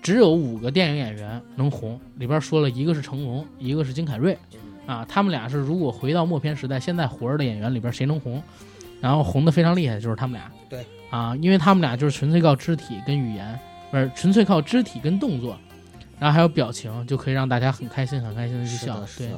[0.00, 4.38] 只有五个电影演员能红，里边说了一个是成龙，一个是金凯瑞，
[4.86, 8.42] 啊，他们俩是如果回到默片时代，现在活着的演员里边谁能红，
[9.00, 10.50] 然后红的非常厉害的就是他们俩。
[10.68, 13.58] 对，啊，因为他们俩就是纯粹靠肢体跟语言，
[13.90, 15.56] 不是纯粹靠肢体跟动作，
[16.18, 19.00] 然后还有表情，就可以让大家很开心很开心的去笑。
[19.16, 19.30] 对，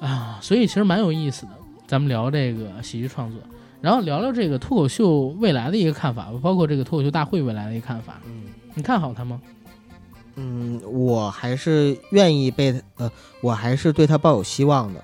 [0.00, 1.52] 啊，所以其实蛮有意思的。
[1.86, 3.40] 咱们聊这个喜剧创作，
[3.80, 8.20] 然后聊聊这个脱口秀未来的一个看法，包括这个脱口秀大会未来的一个看法。
[8.26, 8.42] 嗯。
[8.76, 9.40] 你看好他吗？
[10.36, 13.10] 嗯，我还是愿意被呃，
[13.40, 15.00] 我还是对他抱有希望的。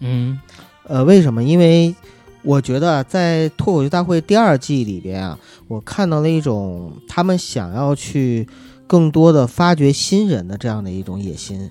[0.00, 0.40] 嗯，
[0.84, 1.42] 呃，为什么？
[1.42, 1.94] 因为
[2.42, 5.38] 我觉得在脱口秀大会第二季里边啊，
[5.68, 8.48] 我看到了一种他们想要去
[8.86, 11.70] 更多的发掘新人的这样的一种野心。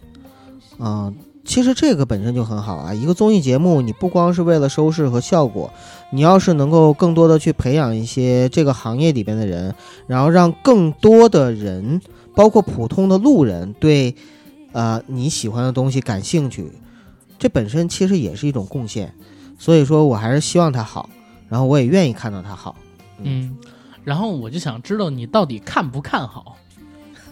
[0.79, 1.15] 嗯，
[1.45, 2.93] 其实这个本身就很好啊。
[2.93, 5.71] 一个综艺节目，你不光是为了收视和效果。
[6.11, 9.73] 你要是能够更多的去培养一些这个行业里边的人，
[10.07, 11.99] 然后让更多的人，
[12.35, 14.13] 包括普通的路人，对，
[14.73, 16.71] 呃你喜欢的东西感兴趣，
[17.39, 19.13] 这本身其实也是一种贡献。
[19.57, 21.09] 所以说我还是希望他好，
[21.47, 22.75] 然后我也愿意看到他好。
[23.21, 23.57] 嗯，
[24.03, 26.57] 然后我就想知道你到底看不看好？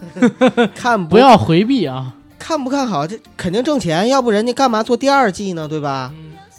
[0.74, 2.16] 看不要回避啊！
[2.38, 3.06] 看不看好？
[3.06, 5.68] 这肯定挣钱，要不人家干嘛做第二季呢？
[5.68, 6.12] 对吧？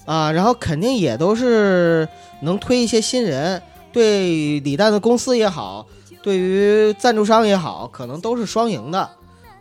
[0.06, 2.08] 啊，然后肯定也都是
[2.42, 5.86] 能推一些新人，对李诞的公司也好，
[6.26, 9.12] 对于赞助商也好，可能都是双赢的，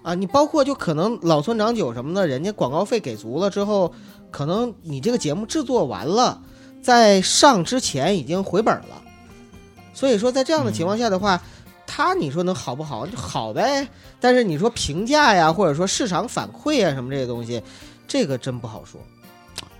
[0.02, 3.92] 啊，你包括就可能老村长酒什么的，人家广告费给足了之后，
[4.30, 6.40] 可能你这个节目制作完了，
[6.80, 9.02] 在上之前已经回本了，
[9.92, 11.38] 所以说在这样的情况下的话，
[11.86, 13.86] 他你说能好不好就好呗，
[14.18, 17.62] 但是你说评价呀，或者说市场反馈啊什么这些东西，
[18.08, 18.98] 这个真不好说。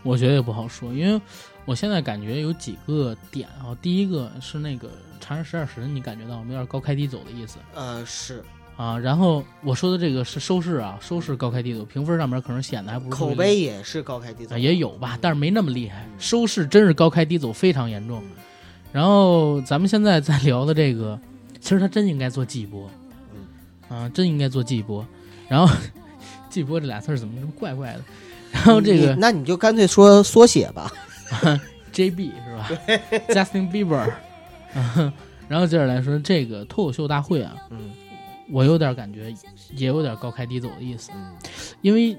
[0.03, 1.19] 我觉得也不好说，因为
[1.65, 3.75] 我现在感觉有几个点啊。
[3.81, 4.89] 第一个是那个
[5.27, 7.57] 《长安十二时辰》，你感觉到有点高开低走的意思？
[7.75, 8.45] 呃，是
[8.77, 8.99] 啊。
[8.99, 16.07] 然后我说的这个是收视啊，收视高开低走，评分上面可能显得还不如口碑也是高开低走，也有吧，但是没那么厉害。
[16.19, 18.23] 收视真是高开低走，非常严重。
[18.93, 21.19] 然后咱们现在在聊的这个，
[21.59, 22.91] 其实他真应该做季播，
[23.35, 25.07] 嗯啊，真应该做季播。
[25.49, 25.75] 然后
[26.51, 28.01] 季播这俩字怎么这么怪怪的？
[28.53, 30.93] 然后这个，那你就干脆说缩写吧，
[31.95, 32.71] JB 是吧
[33.31, 34.13] ？Justin Bieber。
[35.49, 37.93] 然后接着来说这个脱口秀大会啊，嗯，
[38.51, 39.33] 我有点感觉，
[39.77, 41.11] 也有点高开低走的意思。
[41.83, 42.17] 因为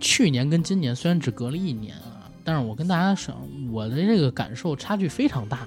[0.00, 3.34] 去年跟今年虽然只隔了一年啊，但是我跟大家说，
[3.70, 5.66] 我的这个感受差距非常大。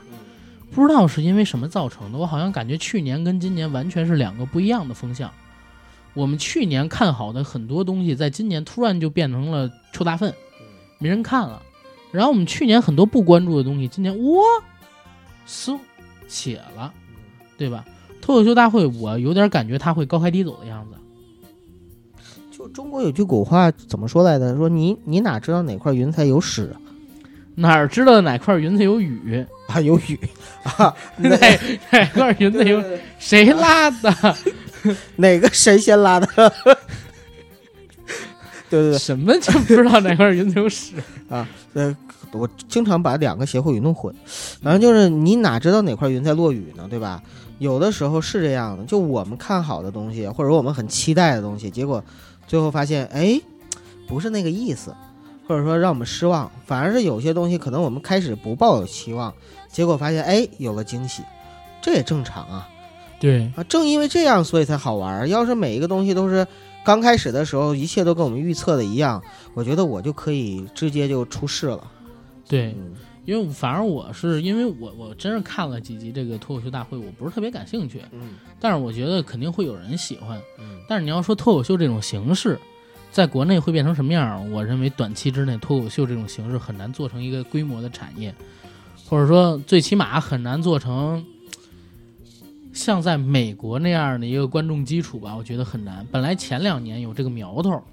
[0.72, 5.32] 不知道是因为什么造成的，我好像感觉去年跟今年完全是两个不一样的风向。
[6.14, 10.34] 我们去年看好的很多东西，在今年突然就变成了臭大粪，
[11.00, 11.62] 没人看了。
[12.12, 14.44] 然后我们去年很多不关注的东西，今年哇，
[15.48, 15.80] 嗖
[16.30, 16.94] 起了，
[17.58, 17.84] 对吧？
[18.22, 20.96] 脱口秀大会，我有点感觉他会高开低走的样子。
[22.56, 24.56] 就中国有句古话怎么说来的？
[24.56, 26.74] 说你你哪知道哪块云彩有屎？
[27.56, 29.82] 哪知道哪块云彩有雨啊？
[29.82, 30.18] 有雨
[30.64, 30.94] 啊？
[31.18, 31.30] 哪
[31.92, 32.84] 哪块云彩有？
[33.18, 34.36] 谁拉的？
[35.18, 36.28] 哪个神仙拉的？
[38.70, 40.94] 对对对，什么就不知道哪块云彩有屎
[41.30, 41.48] 啊？
[41.74, 41.96] 呃，
[42.32, 44.14] 我经常把两个歇后语弄混。
[44.62, 46.88] 反正就是你哪知道哪块云在落雨呢？
[46.90, 47.22] 对吧？
[47.60, 52.04] 有的时候是这样的，就我们看好的东西，或者我们很期待的东西，结果
[52.48, 53.40] 最后发现，哎，
[54.08, 54.96] 不是那个意思，
[55.46, 56.50] 或者说让我们失望。
[56.66, 59.34] 反而是有些东西，可能我们开始不抱有期望，
[59.70, 61.22] 结果发现，哎，有了惊喜，
[61.82, 62.70] 这也正常啊。
[63.20, 65.28] 对啊，正因为这样，所以才好玩。
[65.28, 66.48] 要是每一个东西都是
[66.86, 69.22] 刚开始的时候，一切都跟我们预测的一样，
[69.54, 71.84] 我觉得我就可以直接就出事了。
[72.50, 72.76] 对，
[73.26, 78.02] 因为反而我是因为我我真是看了几集这个脱口秀大会，我不是特别感兴趣。
[78.12, 80.42] 嗯，但是我觉得肯定会有人喜欢。
[80.58, 82.60] 嗯，但是你要说脱口秀这种形式，
[83.12, 84.52] 在国内会变成什么样？
[84.52, 88.34] 我认为短期之内脱口秀这种形式很难做成一个规模的产业，
[89.06, 91.24] 或者说最起码很难做成。
[92.72, 96.06] 像在美国那样的一个观众基础吧，我觉得很难。
[96.12, 97.84] 本来前两年有这个苗头，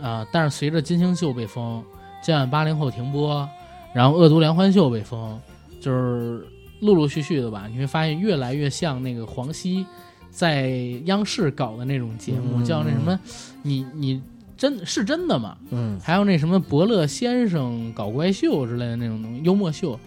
[0.00, 1.84] 啊，但是随着金星秀被封，
[2.22, 3.48] 今晚八零后停播，
[3.96, 5.40] 然后恶毒连环秀被封，
[5.80, 6.46] 就是
[6.80, 9.86] 陆陆续续的吧，你会发现越来越像那个黄西
[10.30, 10.68] 在
[11.06, 13.18] 央视搞的那种节目，叫那什么，
[13.62, 14.22] 你你
[14.54, 15.56] 真是真的吗？
[15.70, 19.98] 嗯，还有那什么伯乐先生搞怪秀之类的那种东西，幽默秀，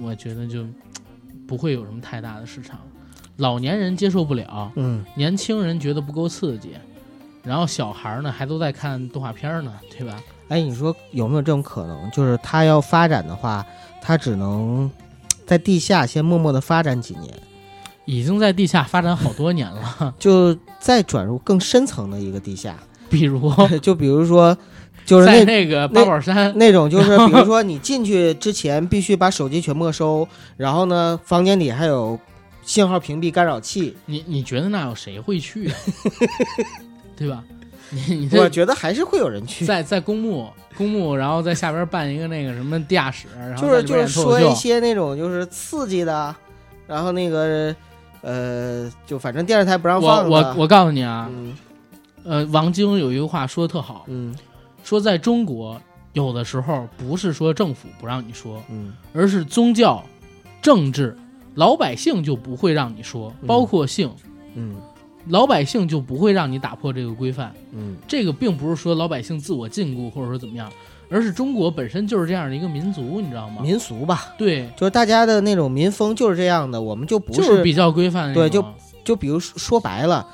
[0.00, 0.64] 我觉得就
[1.44, 2.78] 不会有什么太大的市场。
[3.38, 6.74] 老年人接受不了，嗯，年轻人觉得不够刺激，
[7.42, 10.22] 然后小孩呢还都在看动画片呢，对吧？
[10.52, 12.10] 哎，你说有没有这种可能？
[12.10, 13.64] 就是他要发展的话，
[14.02, 14.90] 他只能
[15.46, 17.32] 在地下先默默的发展几年，
[18.04, 20.14] 已经在地下发展好多年了。
[20.20, 22.76] 就再转入更深层的一个地下，
[23.08, 23.50] 比如
[23.80, 24.56] 就比如说，
[25.06, 30.28] 就是那在那个八宝山，那种，就是比如说你进去之前必须把手机全没收，
[30.58, 32.18] 然后呢，房间里还有
[32.62, 33.96] 信号屏蔽干扰器。
[34.06, 35.74] 你你觉得那有谁会去啊？
[37.16, 37.42] 对吧？
[38.32, 46.34] 我觉得还是会有人去，在在公墓公墓，然后在下边办一个那个什么地下室，然后就是说一些那种就是刺激的，
[46.86, 47.74] 然后那个
[48.22, 50.38] 呃，就反正电视台不让我放我。
[50.38, 51.56] 我我告诉你啊，嗯
[52.24, 54.34] 呃，王晶有一句话说的特好，嗯
[54.84, 55.80] 说在中国
[56.12, 60.02] 有的时候不是说政府不让你说，嗯而是宗教、
[60.62, 61.16] 政治、
[61.54, 64.10] 老百姓就不会让你说，嗯包括性，
[64.54, 64.76] 嗯
[65.28, 67.52] 老百姓就不会让你打破这个规范。
[67.72, 70.70] 嗯这个并不是说老百姓自我禁锢或者说怎么样，
[71.08, 73.62] 而是中国本身就是这样的一个民族，你知道吗？
[73.62, 78.64] 民俗吧，对，就是大家的那种民风就是这样的，我们就不就是比较规范对就。
[79.04, 80.24] 就比如说说白了，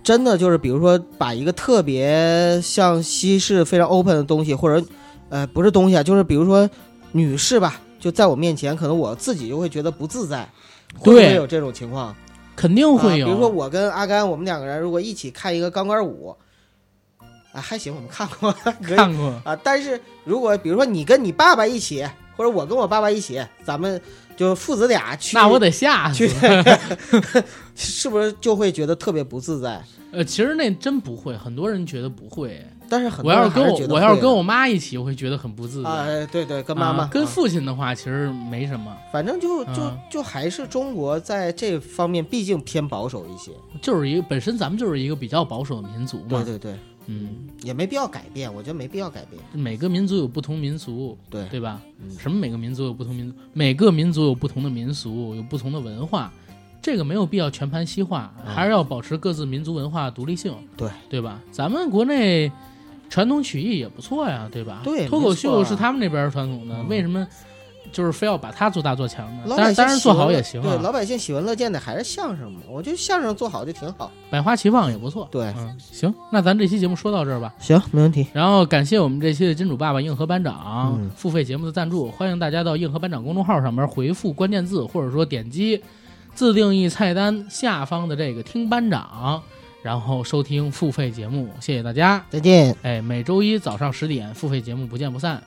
[0.00, 4.86] 真的就是比如说把一个特别像西式非常 open 的东西，或者
[5.28, 6.70] 呃不是东西啊，就是比如说
[7.10, 10.48] 女士吧，就在我面前，可能我自己就会觉得不自在，
[11.00, 12.14] 会不会有这种情况？
[12.60, 13.26] 肯定会有。
[13.26, 13.28] 啊。
[13.28, 16.36] 比如说我跟阿甘，我们两个人如果一起看一个钢管舞，
[17.52, 18.52] 啊还行，我们看过，
[18.84, 19.56] 看过，啊。
[19.64, 22.06] 但是如果比如说你跟你爸爸一起，
[22.36, 23.98] 或者我跟我爸爸一起，咱们
[24.36, 26.28] 就父子俩去，那我得吓去。
[27.74, 29.82] 是不是就会觉得特别不自在？
[30.12, 32.62] 呃，其实那真不会，很多人觉得不会。
[32.90, 35.88] 但是很多人我要是跟我我要是跟我妈一起，我会觉得很不自在。
[35.88, 43.52] 啊，对对，跟妈妈、啊跟啊父亲的话，其实没什么，反正就就啊就还是中国在这方面毕竟偏保守一些。
[43.80, 46.26] 就是一个本身咱们就是一个比较保守的民族嘛。
[46.28, 46.74] 对对对，
[47.06, 49.40] 嗯，也没必要改变，我觉得没必要改变。
[49.52, 51.80] 每个民族有不同民俗，对对吧？
[52.02, 56.32] 嗯什么每个民族有不同民族，每个民族有不同的民俗，有不同的文化，
[56.82, 61.40] 这个没有必要全盘西化，嗯还是要保持各自民族文化独立性，对对吧？
[61.52, 62.50] 咱们国内
[63.10, 64.80] 传统曲艺也不错呀，对吧？
[64.82, 67.26] 对脱口秀是他们那边传统的，嗯为什么
[67.92, 69.42] 就是非要把它做大做强呢？
[69.48, 74.12] 当然，当然做好也行对，啊，老百姓喜闻乐见的还是相声嘛，我觉得相声做好就挺好。
[74.30, 75.26] 百花齐放也不错。
[75.28, 77.52] 对嗯，行，那咱这期节目说到这儿吧。
[77.58, 78.24] 行，没问题。
[78.32, 85.82] 然后感谢我们这期的金主爸爸硬核班长、嗯付费节目的赞助，欢迎大家到硬核班长公众号上面回复关键字，或者说点击
[86.32, 89.42] 自定义菜单下方的这个听班长，
[89.82, 91.48] 然后收听付费节目。
[91.60, 92.76] 谢谢大家，再见。
[92.82, 95.42] 哎，每周一早上十点付费节目不见不散。